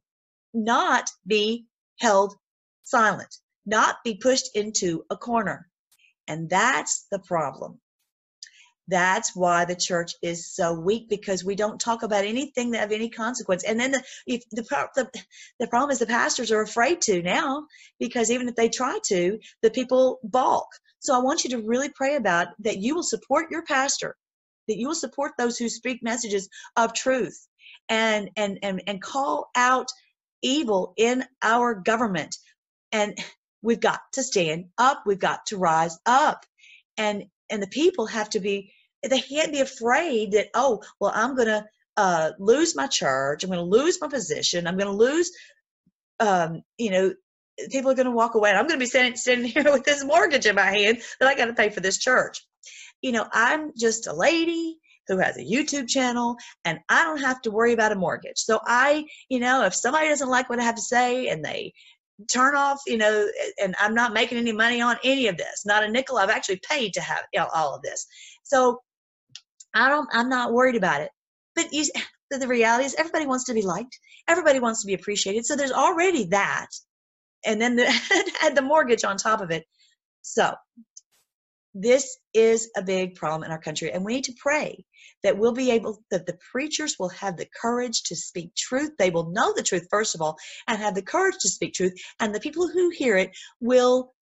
not 0.54 1.10
be 1.26 1.66
held 2.00 2.36
silent, 2.84 3.38
not 3.66 3.98
be 4.04 4.16
pushed 4.16 4.56
into 4.56 5.04
a 5.10 5.18
corner. 5.18 5.70
And 6.28 6.50
that's 6.50 7.08
the 7.12 7.20
problem. 7.20 7.80
That's 8.88 9.36
why 9.36 9.64
the 9.66 9.76
church 9.76 10.12
is 10.22 10.54
so 10.54 10.74
weak 10.74 11.08
because 11.08 11.44
we 11.44 11.56
don't 11.56 11.80
talk 11.80 12.04
about 12.04 12.26
anything 12.26 12.72
that 12.72 12.84
of 12.84 12.92
any 12.92 13.10
consequence. 13.10 13.64
And 13.64 13.80
then 13.80 13.92
the 13.92 14.04
if 14.28 14.44
the, 14.52 14.64
the 14.96 15.10
the 15.60 15.68
problem 15.68 15.92
is 15.92 16.00
the 16.00 16.06
pastors 16.06 16.52
are 16.52 16.62
afraid 16.62 17.02
to 17.04 17.22
now 17.22 17.66
because 18.00 18.30
even 18.30 18.50
if 18.50 18.56
they 18.56 18.68
try 18.68 19.00
to, 19.06 19.40
the 19.62 19.72
people 19.72 20.20
balk. 20.24 20.68
So 21.00 21.16
I 21.16 21.24
want 21.24 21.44
you 21.44 21.50
to 21.52 21.62
really 21.62 21.90
pray 21.90 22.16
about 22.16 22.48
that 22.60 22.78
you 22.78 22.96
will 22.96 23.04
support 23.04 23.52
your 23.52 23.64
pastor, 23.64 24.16
that 24.68 24.78
you 24.78 24.88
will 24.88 24.96
support 24.96 25.32
those 25.38 25.58
who 25.58 25.70
speak 25.70 26.04
messages 26.04 26.50
of 26.76 26.94
truth 26.94 27.48
and 27.88 28.30
and 28.36 28.60
and, 28.64 28.84
and 28.86 29.02
call 29.02 29.50
out 29.56 29.88
evil 30.44 30.94
in 30.98 31.26
our 31.44 31.76
government. 31.76 32.38
And 32.94 33.18
we've 33.64 33.82
got 33.82 34.02
to 34.14 34.24
stand 34.24 34.68
up. 34.78 35.04
We've 35.08 35.20
got 35.20 35.48
to 35.48 35.58
rise 35.58 36.00
up. 36.06 36.46
And 36.98 37.26
and 37.52 37.64
the 37.64 37.68
people 37.68 38.08
have 38.08 38.30
to 38.32 38.42
be 38.42 38.74
they 39.08 39.22
can't 39.22 39.54
be 39.54 39.62
afraid 39.62 40.34
that, 40.34 40.50
oh, 40.56 40.82
well, 41.00 41.12
I'm 41.16 41.36
gonna 41.36 41.66
uh, 41.98 42.32
lose 42.40 42.76
my 42.76 42.88
church, 42.88 43.44
I'm 43.44 43.52
gonna 43.52 43.64
lose 43.64 44.00
my 44.02 44.10
position, 44.10 44.68
I'm 44.68 44.78
gonna 44.78 44.92
lose 44.92 45.32
um, 46.22 46.64
you 46.80 46.92
know, 46.92 47.16
people 47.72 47.92
are 47.92 47.96
gonna 47.96 48.12
walk 48.12 48.36
away. 48.36 48.52
And 48.52 48.60
I'm 48.60 48.68
gonna 48.68 48.80
be 48.82 48.88
sitting, 48.88 49.18
sitting 49.18 49.46
here 49.48 49.66
with 49.72 49.86
this 49.86 50.06
mortgage 50.06 50.48
in 50.48 50.56
my 50.56 50.72
hand 50.72 51.02
that 51.22 51.30
I 51.30 51.36
gotta 51.36 51.54
pay 51.56 51.72
for 51.72 51.82
this 51.82 52.00
church. 52.00 52.46
You 53.02 53.14
know, 53.14 53.28
I'm 53.32 53.74
just 53.78 54.08
a 54.08 54.14
lady 54.14 54.78
who 55.08 55.18
has 55.18 55.38
a 55.38 55.44
YouTube 55.44 55.88
channel 55.88 56.36
and 56.66 56.80
I 56.90 57.04
don't 57.04 57.20
have 57.20 57.42
to 57.42 57.52
worry 57.52 57.74
about 57.74 57.92
a 57.92 57.96
mortgage. 57.96 58.38
So 58.38 58.60
I, 58.66 59.06
you 59.30 59.40
know, 59.40 59.64
if 59.66 59.76
somebody 59.76 60.08
doesn't 60.08 60.30
like 60.30 60.50
what 60.50 60.60
I 60.60 60.64
have 60.64 60.76
to 60.76 60.82
say 60.82 61.28
and 61.28 61.44
they 61.44 61.74
turn 62.32 62.56
off, 62.56 62.82
you 62.88 62.98
know, 62.98 63.28
and 63.62 63.76
I'm 63.80 63.94
not 63.94 64.14
making 64.14 64.38
any 64.38 64.52
money 64.52 64.82
on 64.82 64.98
any 65.04 65.28
of 65.28 65.38
this, 65.38 65.66
not 65.66 65.84
a 65.84 65.90
nickel. 65.90 66.18
I've 66.18 66.30
actually 66.30 66.62
paid 66.70 66.94
to 66.94 67.02
have 67.02 67.24
you 67.34 67.40
know, 67.40 67.48
all 67.54 67.76
of 67.76 67.82
this. 67.82 68.06
So 68.44 68.80
I 69.74 69.90
don't, 69.90 70.08
I'm 70.14 70.30
not 70.30 70.54
worried 70.54 70.76
about 70.76 71.02
it. 71.02 71.10
But 71.56 71.74
you, 71.74 71.86
the 72.32 72.48
reality 72.48 72.86
is 72.86 72.96
everybody 72.96 73.26
wants 73.26 73.46
to 73.46 73.54
be 73.54 73.62
liked. 73.62 73.98
Everybody 74.28 74.60
wants 74.60 74.82
to 74.82 74.88
be 74.88 74.94
appreciated. 74.94 75.46
So 75.46 75.56
there's 75.56 75.72
already 75.72 76.26
that. 76.26 76.68
And 77.46 77.62
then 77.62 77.76
the, 77.76 77.86
add 78.42 78.56
the 78.56 78.62
mortgage 78.62 79.04
on 79.04 79.18
top 79.18 79.42
of 79.42 79.52
it. 79.52 79.66
So 80.22 80.54
this 81.74 82.18
is 82.34 82.70
a 82.78 82.84
big 82.84 83.16
problem 83.16 83.44
in 83.44 83.52
our 83.52 83.60
country, 83.60 83.92
and 83.92 84.06
we 84.06 84.14
need 84.16 84.26
to 84.26 84.36
pray 84.38 84.86
that 85.24 85.38
we'll 85.38 85.54
be 85.54 85.72
able, 85.72 86.04
that 86.12 86.26
the 86.26 86.38
preachers 86.52 86.98
will 87.00 87.10
have 87.10 87.38
the 87.38 87.48
courage 87.60 88.04
to 88.04 88.16
speak 88.16 88.54
truth. 88.56 88.92
They 88.98 89.10
will 89.10 89.32
know 89.32 89.54
the 89.54 89.64
truth, 89.64 89.88
first 89.90 90.16
of 90.16 90.22
all, 90.22 90.38
and 90.68 90.78
have 90.78 90.96
the 90.96 91.02
courage 91.02 91.36
to 91.42 91.50
speak 91.50 91.74
truth, 91.74 91.94
and 92.20 92.34
the 92.34 92.40
people 92.40 92.68
who 92.68 92.90
hear 92.90 93.18
it 93.18 93.32
will 93.60 94.14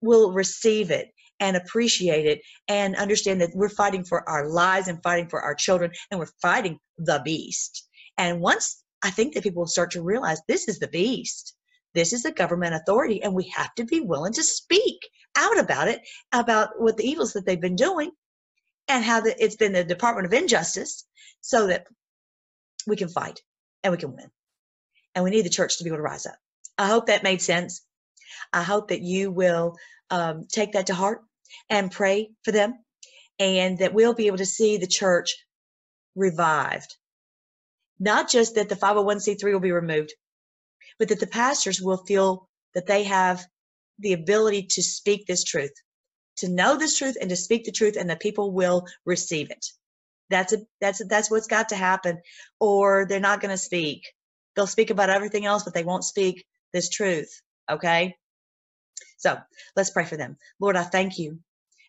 will 0.00 0.32
receive 0.32 0.90
it 0.90 1.08
and 1.40 1.56
appreciate 1.56 2.26
it 2.26 2.40
and 2.68 2.94
understand 2.96 3.40
that 3.40 3.50
we're 3.54 3.68
fighting 3.68 4.04
for 4.04 4.28
our 4.28 4.48
lives 4.48 4.86
and 4.86 5.02
fighting 5.02 5.28
for 5.28 5.42
our 5.42 5.54
children 5.54 5.90
and 6.10 6.20
we're 6.20 6.26
fighting 6.40 6.78
the 6.98 7.20
beast. 7.24 7.88
And 8.18 8.40
once 8.40 8.82
I 9.02 9.10
think 9.10 9.34
that 9.34 9.42
people 9.42 9.62
will 9.62 9.66
start 9.66 9.90
to 9.92 10.02
realize 10.02 10.40
this 10.46 10.68
is 10.68 10.78
the 10.78 10.88
beast, 10.88 11.54
this 11.94 12.12
is 12.12 12.22
the 12.22 12.32
government 12.32 12.74
authority, 12.74 13.22
and 13.22 13.34
we 13.34 13.48
have 13.54 13.74
to 13.76 13.84
be 13.84 14.00
willing 14.00 14.32
to 14.34 14.42
speak 14.42 14.98
out 15.36 15.58
about 15.58 15.88
it, 15.88 16.00
about 16.32 16.80
what 16.80 16.96
the 16.96 17.08
evils 17.08 17.32
that 17.32 17.46
they've 17.46 17.60
been 17.60 17.76
doing, 17.76 18.10
and 18.88 19.04
how 19.04 19.20
the, 19.20 19.34
it's 19.42 19.56
been 19.56 19.72
the 19.72 19.84
Department 19.84 20.26
of 20.26 20.32
Injustice, 20.32 21.04
so 21.40 21.66
that 21.68 21.86
we 22.86 22.96
can 22.96 23.08
fight 23.08 23.40
and 23.82 23.90
we 23.90 23.98
can 23.98 24.14
win. 24.14 24.30
And 25.14 25.24
we 25.24 25.30
need 25.30 25.44
the 25.44 25.50
church 25.50 25.78
to 25.78 25.84
be 25.84 25.90
able 25.90 25.98
to 25.98 26.02
rise 26.02 26.26
up. 26.26 26.36
I 26.76 26.88
hope 26.88 27.06
that 27.06 27.22
made 27.22 27.40
sense. 27.40 27.82
I 28.52 28.62
hope 28.62 28.88
that 28.88 29.02
you 29.02 29.30
will 29.30 29.76
um, 30.10 30.46
take 30.50 30.72
that 30.72 30.88
to 30.88 30.94
heart 30.94 31.22
and 31.70 31.90
pray 31.90 32.30
for 32.44 32.52
them, 32.52 32.74
and 33.38 33.78
that 33.78 33.94
we'll 33.94 34.14
be 34.14 34.26
able 34.26 34.38
to 34.38 34.46
see 34.46 34.76
the 34.76 34.86
church 34.86 35.36
revived. 36.14 36.96
Not 37.98 38.28
just 38.28 38.56
that 38.56 38.68
the 38.68 38.74
501c3 38.74 39.52
will 39.52 39.60
be 39.60 39.72
removed, 39.72 40.12
but 40.98 41.08
that 41.08 41.20
the 41.20 41.26
pastors 41.26 41.80
will 41.80 41.98
feel 41.98 42.48
that 42.74 42.86
they 42.86 43.04
have 43.04 43.44
the 43.98 44.12
ability 44.12 44.66
to 44.70 44.82
speak 44.82 45.26
this 45.26 45.44
truth, 45.44 45.72
to 46.38 46.48
know 46.48 46.76
this 46.76 46.98
truth 46.98 47.16
and 47.20 47.30
to 47.30 47.36
speak 47.36 47.64
the 47.64 47.72
truth, 47.72 47.96
and 47.96 48.08
the 48.08 48.16
people 48.16 48.52
will 48.52 48.86
receive 49.04 49.50
it. 49.50 49.66
That's 50.30 50.52
a, 50.52 50.58
that's 50.80 51.00
a, 51.00 51.04
that's 51.04 51.30
what's 51.30 51.46
got 51.46 51.68
to 51.68 51.76
happen, 51.76 52.20
or 52.58 53.06
they're 53.08 53.20
not 53.20 53.40
going 53.40 53.50
to 53.50 53.58
speak. 53.58 54.02
They'll 54.56 54.66
speak 54.66 54.90
about 54.90 55.10
everything 55.10 55.46
else, 55.46 55.64
but 55.64 55.74
they 55.74 55.84
won't 55.84 56.04
speak 56.04 56.44
this 56.72 56.88
truth. 56.88 57.30
Okay. 57.70 58.16
So 59.18 59.38
let's 59.76 59.90
pray 59.90 60.04
for 60.04 60.16
them. 60.16 60.36
Lord, 60.60 60.76
I 60.76 60.82
thank 60.82 61.18
you 61.18 61.38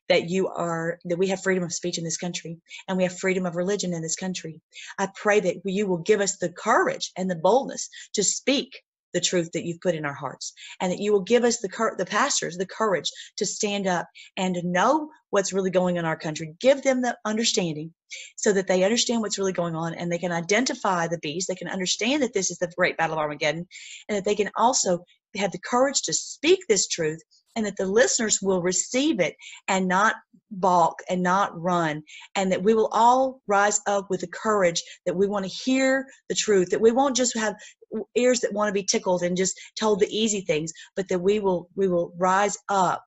that 0.09 0.29
you 0.29 0.47
are 0.47 0.99
that 1.05 1.17
we 1.17 1.27
have 1.27 1.41
freedom 1.41 1.63
of 1.63 1.73
speech 1.73 1.97
in 1.97 2.03
this 2.03 2.17
country 2.17 2.57
and 2.87 2.97
we 2.97 3.03
have 3.03 3.17
freedom 3.17 3.45
of 3.45 3.55
religion 3.55 3.93
in 3.93 4.01
this 4.01 4.15
country. 4.15 4.61
I 4.97 5.09
pray 5.15 5.39
that 5.39 5.57
you 5.65 5.87
will 5.87 5.97
give 5.97 6.21
us 6.21 6.37
the 6.37 6.49
courage 6.49 7.11
and 7.17 7.29
the 7.29 7.35
boldness 7.35 7.89
to 8.13 8.23
speak 8.23 8.81
the 9.15 9.21
truth 9.21 9.49
that 9.53 9.63
you've 9.63 9.79
put 9.79 9.95
in 9.95 10.05
our 10.05 10.13
hearts 10.13 10.53
and 10.81 10.91
that 10.91 10.99
you 10.99 11.11
will 11.13 11.21
give 11.21 11.45
us 11.45 11.59
the 11.61 11.69
cur- 11.69 11.95
the 11.97 12.05
pastors 12.05 12.57
the 12.57 12.65
courage 12.65 13.09
to 13.37 13.45
stand 13.45 13.87
up 13.87 14.05
and 14.35 14.53
to 14.53 14.67
know 14.67 15.09
what's 15.29 15.53
really 15.53 15.71
going 15.71 15.97
on 15.97 15.99
in 15.99 16.05
our 16.05 16.17
country 16.17 16.53
give 16.59 16.83
them 16.83 17.01
the 17.01 17.17
understanding 17.23 17.91
so 18.35 18.51
that 18.51 18.67
they 18.67 18.83
understand 18.83 19.21
what's 19.21 19.39
really 19.39 19.53
going 19.53 19.73
on 19.73 19.93
and 19.93 20.11
they 20.11 20.17
can 20.17 20.33
identify 20.33 21.07
the 21.07 21.17
beast 21.19 21.47
they 21.47 21.55
can 21.55 21.69
understand 21.69 22.21
that 22.21 22.33
this 22.33 22.51
is 22.51 22.57
the 22.57 22.71
great 22.77 22.97
battle 22.97 23.15
of 23.15 23.19
armageddon 23.19 23.65
and 24.09 24.17
that 24.17 24.25
they 24.25 24.35
can 24.35 24.51
also 24.57 24.99
have 25.37 25.51
the 25.51 25.59
courage 25.59 26.01
to 26.01 26.13
speak 26.13 26.59
this 26.67 26.87
truth 26.87 27.21
and 27.55 27.65
that 27.65 27.77
the 27.77 27.85
listeners 27.85 28.39
will 28.41 28.61
receive 28.61 29.19
it 29.19 29.35
and 29.67 29.87
not 29.87 30.15
balk 30.51 30.99
and 31.09 31.23
not 31.23 31.59
run 31.59 32.01
and 32.35 32.51
that 32.51 32.63
we 32.63 32.73
will 32.73 32.89
all 32.91 33.41
rise 33.47 33.79
up 33.87 34.09
with 34.09 34.21
the 34.21 34.27
courage 34.27 34.81
that 35.05 35.15
we 35.15 35.27
want 35.27 35.43
to 35.45 35.51
hear 35.51 36.05
the 36.29 36.35
truth 36.35 36.69
that 36.69 36.81
we 36.81 36.91
won't 36.91 37.15
just 37.15 37.35
have 37.37 37.55
ears 38.15 38.39
that 38.41 38.53
want 38.53 38.69
to 38.69 38.73
be 38.73 38.83
tickled 38.83 39.23
and 39.23 39.37
just 39.37 39.59
told 39.79 39.99
the 39.99 40.15
easy 40.15 40.41
things 40.41 40.71
but 40.95 41.07
that 41.09 41.19
we 41.19 41.39
will 41.39 41.69
we 41.75 41.87
will 41.87 42.13
rise 42.17 42.57
up 42.69 43.03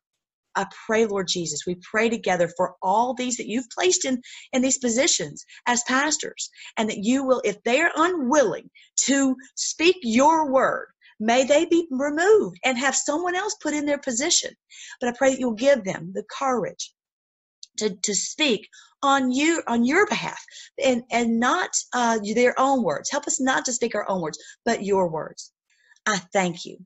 I 0.57 0.67
pray, 0.87 1.07
Lord 1.07 1.29
Jesus, 1.29 1.67
we 1.67 1.77
pray 1.89 2.09
together 2.09 2.51
for 2.57 2.75
all 2.83 3.15
these 3.15 3.37
that 3.37 3.47
you've 3.47 3.71
placed 3.71 4.05
in, 4.05 4.21
in 4.53 4.61
these 4.61 4.79
positions 4.79 5.45
as 5.69 5.85
pastors, 5.85 6.51
and 6.77 6.91
that 6.91 7.05
you 7.05 7.23
will, 7.23 7.41
if 7.45 7.63
they 7.63 7.81
are 7.81 7.93
unwilling 7.95 8.69
to 9.05 9.37
speak 9.55 9.97
your 10.03 10.51
word, 10.51 10.89
May 11.21 11.45
they 11.45 11.65
be 11.65 11.89
removed 11.91 12.59
and 12.65 12.79
have 12.79 12.95
someone 12.95 13.35
else 13.35 13.57
put 13.61 13.75
in 13.75 13.87
their 13.87 13.99
position. 13.99 14.53
But 15.01 15.09
I 15.09 15.17
pray 15.17 15.31
that 15.31 15.41
you'll 15.41 15.53
give 15.53 15.85
them 15.85 16.13
the 16.15 16.25
courage 16.31 16.93
to, 17.79 17.97
to 18.03 18.15
speak 18.15 18.69
on 19.03 19.31
you 19.31 19.63
on 19.69 19.85
your 19.85 20.07
behalf 20.07 20.43
and 20.83 21.03
and 21.11 21.39
not 21.39 21.71
uh, 21.95 22.19
their 22.35 22.55
own 22.59 22.83
words 22.83 23.11
help 23.11 23.27
us 23.27 23.41
not 23.41 23.65
to 23.65 23.73
speak 23.73 23.95
our 23.95 24.09
own 24.11 24.21
words 24.21 24.39
but 24.65 24.85
your 24.85 25.09
words 25.09 25.53
i 26.07 26.17
thank 26.33 26.65
you 26.65 26.77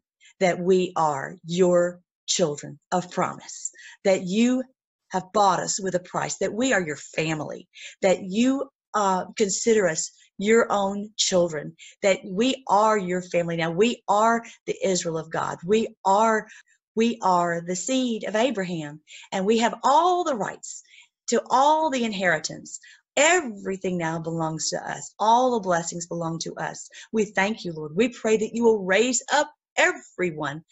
that 0.41 0.59
we 0.59 0.93
are 0.97 1.37
your 1.47 2.01
children 2.27 2.79
of 2.93 3.11
promise 3.11 3.71
that 4.05 4.23
you 4.23 4.63
have 5.11 5.33
bought 5.33 5.61
us 5.61 5.81
with 5.81 5.95
a 5.95 6.01
price 6.01 6.37
that 6.39 6.53
we 6.53 6.73
are 6.73 6.83
your 6.83 6.97
family 6.97 7.67
that 8.03 8.23
you 8.23 8.69
uh, 8.95 9.25
consider 9.37 9.89
us 9.89 10.11
your 10.39 10.67
own 10.71 11.11
children, 11.17 11.77
that 12.03 12.21
we 12.25 12.65
are 12.69 12.99
your 12.99 13.23
family 13.23 13.57
now. 13.57 13.71
We 13.71 14.03
are 14.09 14.43
the 14.67 14.77
Israel 14.85 15.19
of 15.19 15.31
God. 15.31 15.59
We 15.65 15.89
are 16.05 16.47
we 16.95 17.19
are 17.23 17.63
the 17.67 17.77
seed 17.77 18.25
of 18.25 18.37
Abraham, 18.37 19.01
and 19.33 19.47
we 19.47 19.59
have 19.59 19.79
all 19.83 20.25
the 20.25 20.37
rights 20.37 20.83
to 21.29 21.43
all 21.51 21.91
the 21.91 22.05
inheritance. 22.05 22.81
Everything 23.17 23.99
now 23.99 24.19
belongs 24.19 24.71
to 24.71 24.77
us. 24.79 25.15
All 25.19 25.53
the 25.53 25.61
blessings 25.61 26.07
belong 26.07 26.39
to 26.41 26.55
us. 26.57 26.89
We 27.13 27.27
thank 27.27 27.65
you, 27.65 27.73
Lord. 27.73 27.93
We 27.95 28.09
pray 28.09 28.37
that 28.37 28.55
you 28.55 28.65
will 28.65 28.85
raise 28.85 29.23
up 29.33 29.51
everyone, 29.77 30.65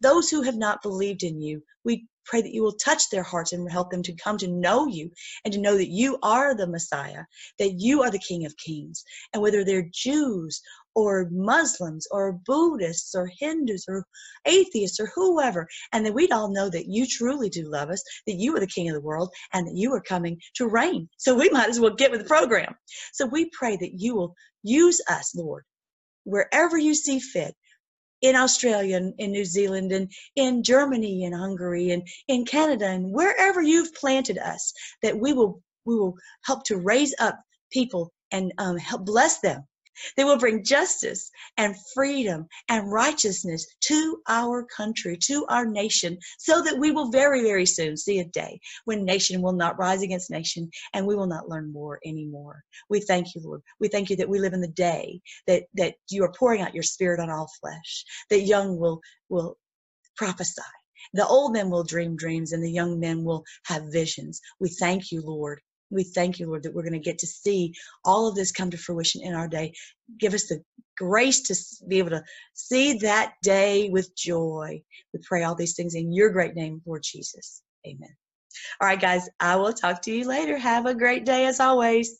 those 0.00 0.30
who 0.30 0.42
have 0.42 0.56
not 0.56 0.82
believed 0.82 1.22
in 1.22 1.40
you. 1.40 1.62
We 1.84 2.06
pray 2.24 2.42
that 2.42 2.52
you 2.52 2.62
will 2.62 2.74
touch 2.74 3.10
their 3.10 3.22
hearts 3.22 3.52
and 3.52 3.70
help 3.70 3.90
them 3.90 4.02
to 4.02 4.14
come 4.14 4.38
to 4.38 4.48
know 4.48 4.86
you 4.86 5.10
and 5.44 5.54
to 5.54 5.60
know 5.60 5.76
that 5.76 5.88
you 5.88 6.18
are 6.22 6.54
the 6.54 6.66
Messiah, 6.66 7.24
that 7.58 7.74
you 7.78 8.02
are 8.02 8.10
the 8.10 8.18
King 8.18 8.44
of 8.46 8.56
Kings. 8.56 9.04
And 9.32 9.42
whether 9.42 9.64
they're 9.64 9.88
Jews 9.92 10.60
or 10.98 11.28
Muslims 11.30 12.08
or 12.10 12.40
Buddhists 12.44 13.14
or 13.14 13.30
Hindus 13.38 13.84
or 13.88 14.04
atheists 14.46 14.98
or 14.98 15.06
whoever, 15.14 15.68
and 15.92 16.04
that 16.04 16.12
we'd 16.12 16.32
all 16.32 16.52
know 16.52 16.68
that 16.68 16.86
you 16.88 17.06
truly 17.06 17.48
do 17.48 17.70
love 17.70 17.88
us, 17.88 18.02
that 18.26 18.34
you 18.34 18.56
are 18.56 18.58
the 18.58 18.66
King 18.66 18.88
of 18.88 18.94
the 18.94 19.00
world, 19.00 19.30
and 19.52 19.64
that 19.64 19.76
you 19.76 19.92
are 19.94 20.00
coming 20.00 20.40
to 20.56 20.66
reign. 20.66 21.08
So 21.16 21.36
we 21.36 21.50
might 21.52 21.68
as 21.68 21.78
well 21.78 21.94
get 21.94 22.10
with 22.10 22.22
the 22.22 22.26
program. 22.26 22.74
So 23.12 23.26
we 23.26 23.48
pray 23.50 23.76
that 23.76 23.92
you 23.94 24.16
will 24.16 24.34
use 24.64 25.00
us, 25.08 25.36
Lord, 25.36 25.62
wherever 26.24 26.76
you 26.76 26.96
see 26.96 27.20
fit 27.20 27.54
in 28.20 28.34
Australia 28.34 28.96
and 28.96 29.14
in 29.18 29.30
New 29.30 29.44
Zealand 29.44 29.92
and 29.92 30.10
in 30.34 30.64
Germany 30.64 31.26
and 31.26 31.34
Hungary 31.34 31.90
and 31.90 32.02
in 32.26 32.44
Canada 32.44 32.88
and 32.88 33.12
wherever 33.12 33.62
you've 33.62 33.94
planted 33.94 34.36
us, 34.36 34.72
that 35.02 35.16
we 35.16 35.32
will 35.32 35.62
we 35.84 35.94
will 35.94 36.16
help 36.44 36.64
to 36.64 36.76
raise 36.76 37.14
up 37.20 37.38
people 37.70 38.12
and 38.32 38.52
um, 38.58 38.76
help 38.76 39.06
bless 39.06 39.38
them 39.38 39.62
they 40.16 40.24
will 40.24 40.38
bring 40.38 40.64
justice 40.64 41.30
and 41.56 41.74
freedom 41.94 42.46
and 42.68 42.90
righteousness 42.90 43.66
to 43.82 44.20
our 44.28 44.64
country, 44.64 45.16
to 45.24 45.46
our 45.48 45.66
nation, 45.66 46.18
so 46.38 46.62
that 46.62 46.78
we 46.78 46.90
will 46.90 47.10
very, 47.10 47.42
very 47.42 47.66
soon 47.66 47.96
see 47.96 48.20
a 48.20 48.24
day 48.26 48.60
when 48.84 49.04
nation 49.04 49.42
will 49.42 49.52
not 49.52 49.78
rise 49.78 50.02
against 50.02 50.30
nation 50.30 50.70
and 50.94 51.06
we 51.06 51.16
will 51.16 51.26
not 51.26 51.48
learn 51.48 51.72
war 51.72 51.98
anymore. 52.04 52.62
We 52.88 53.00
thank 53.00 53.34
you, 53.34 53.42
Lord. 53.44 53.62
We 53.80 53.88
thank 53.88 54.10
you 54.10 54.16
that 54.16 54.28
we 54.28 54.38
live 54.38 54.52
in 54.52 54.60
the 54.60 54.68
day 54.68 55.20
that, 55.46 55.64
that 55.74 55.94
you 56.10 56.24
are 56.24 56.32
pouring 56.32 56.62
out 56.62 56.74
your 56.74 56.82
spirit 56.82 57.20
on 57.20 57.30
all 57.30 57.50
flesh, 57.60 58.04
that 58.30 58.42
young 58.42 58.78
will, 58.78 59.00
will 59.28 59.56
prophesy. 60.16 60.62
The 61.14 61.26
old 61.26 61.52
men 61.52 61.70
will 61.70 61.84
dream 61.84 62.16
dreams 62.16 62.52
and 62.52 62.62
the 62.62 62.70
young 62.70 62.98
men 62.98 63.24
will 63.24 63.44
have 63.66 63.84
visions. 63.92 64.40
We 64.60 64.68
thank 64.68 65.10
you, 65.10 65.22
Lord, 65.22 65.60
we 65.90 66.04
thank 66.04 66.38
you, 66.38 66.46
Lord, 66.48 66.62
that 66.64 66.74
we're 66.74 66.82
going 66.82 66.92
to 66.92 66.98
get 66.98 67.18
to 67.20 67.26
see 67.26 67.74
all 68.04 68.28
of 68.28 68.34
this 68.34 68.52
come 68.52 68.70
to 68.70 68.78
fruition 68.78 69.22
in 69.22 69.34
our 69.34 69.48
day. 69.48 69.74
Give 70.18 70.34
us 70.34 70.48
the 70.48 70.62
grace 70.96 71.42
to 71.42 71.86
be 71.86 71.98
able 71.98 72.10
to 72.10 72.24
see 72.54 72.98
that 72.98 73.34
day 73.42 73.88
with 73.90 74.16
joy. 74.16 74.82
We 75.14 75.20
pray 75.24 75.44
all 75.44 75.54
these 75.54 75.74
things 75.74 75.94
in 75.94 76.12
your 76.12 76.30
great 76.30 76.54
name, 76.54 76.82
Lord 76.86 77.02
Jesus. 77.04 77.62
Amen. 77.86 78.16
All 78.80 78.88
right, 78.88 79.00
guys, 79.00 79.28
I 79.40 79.56
will 79.56 79.72
talk 79.72 80.02
to 80.02 80.12
you 80.12 80.26
later. 80.26 80.58
Have 80.58 80.86
a 80.86 80.94
great 80.94 81.24
day 81.24 81.46
as 81.46 81.60
always. 81.60 82.18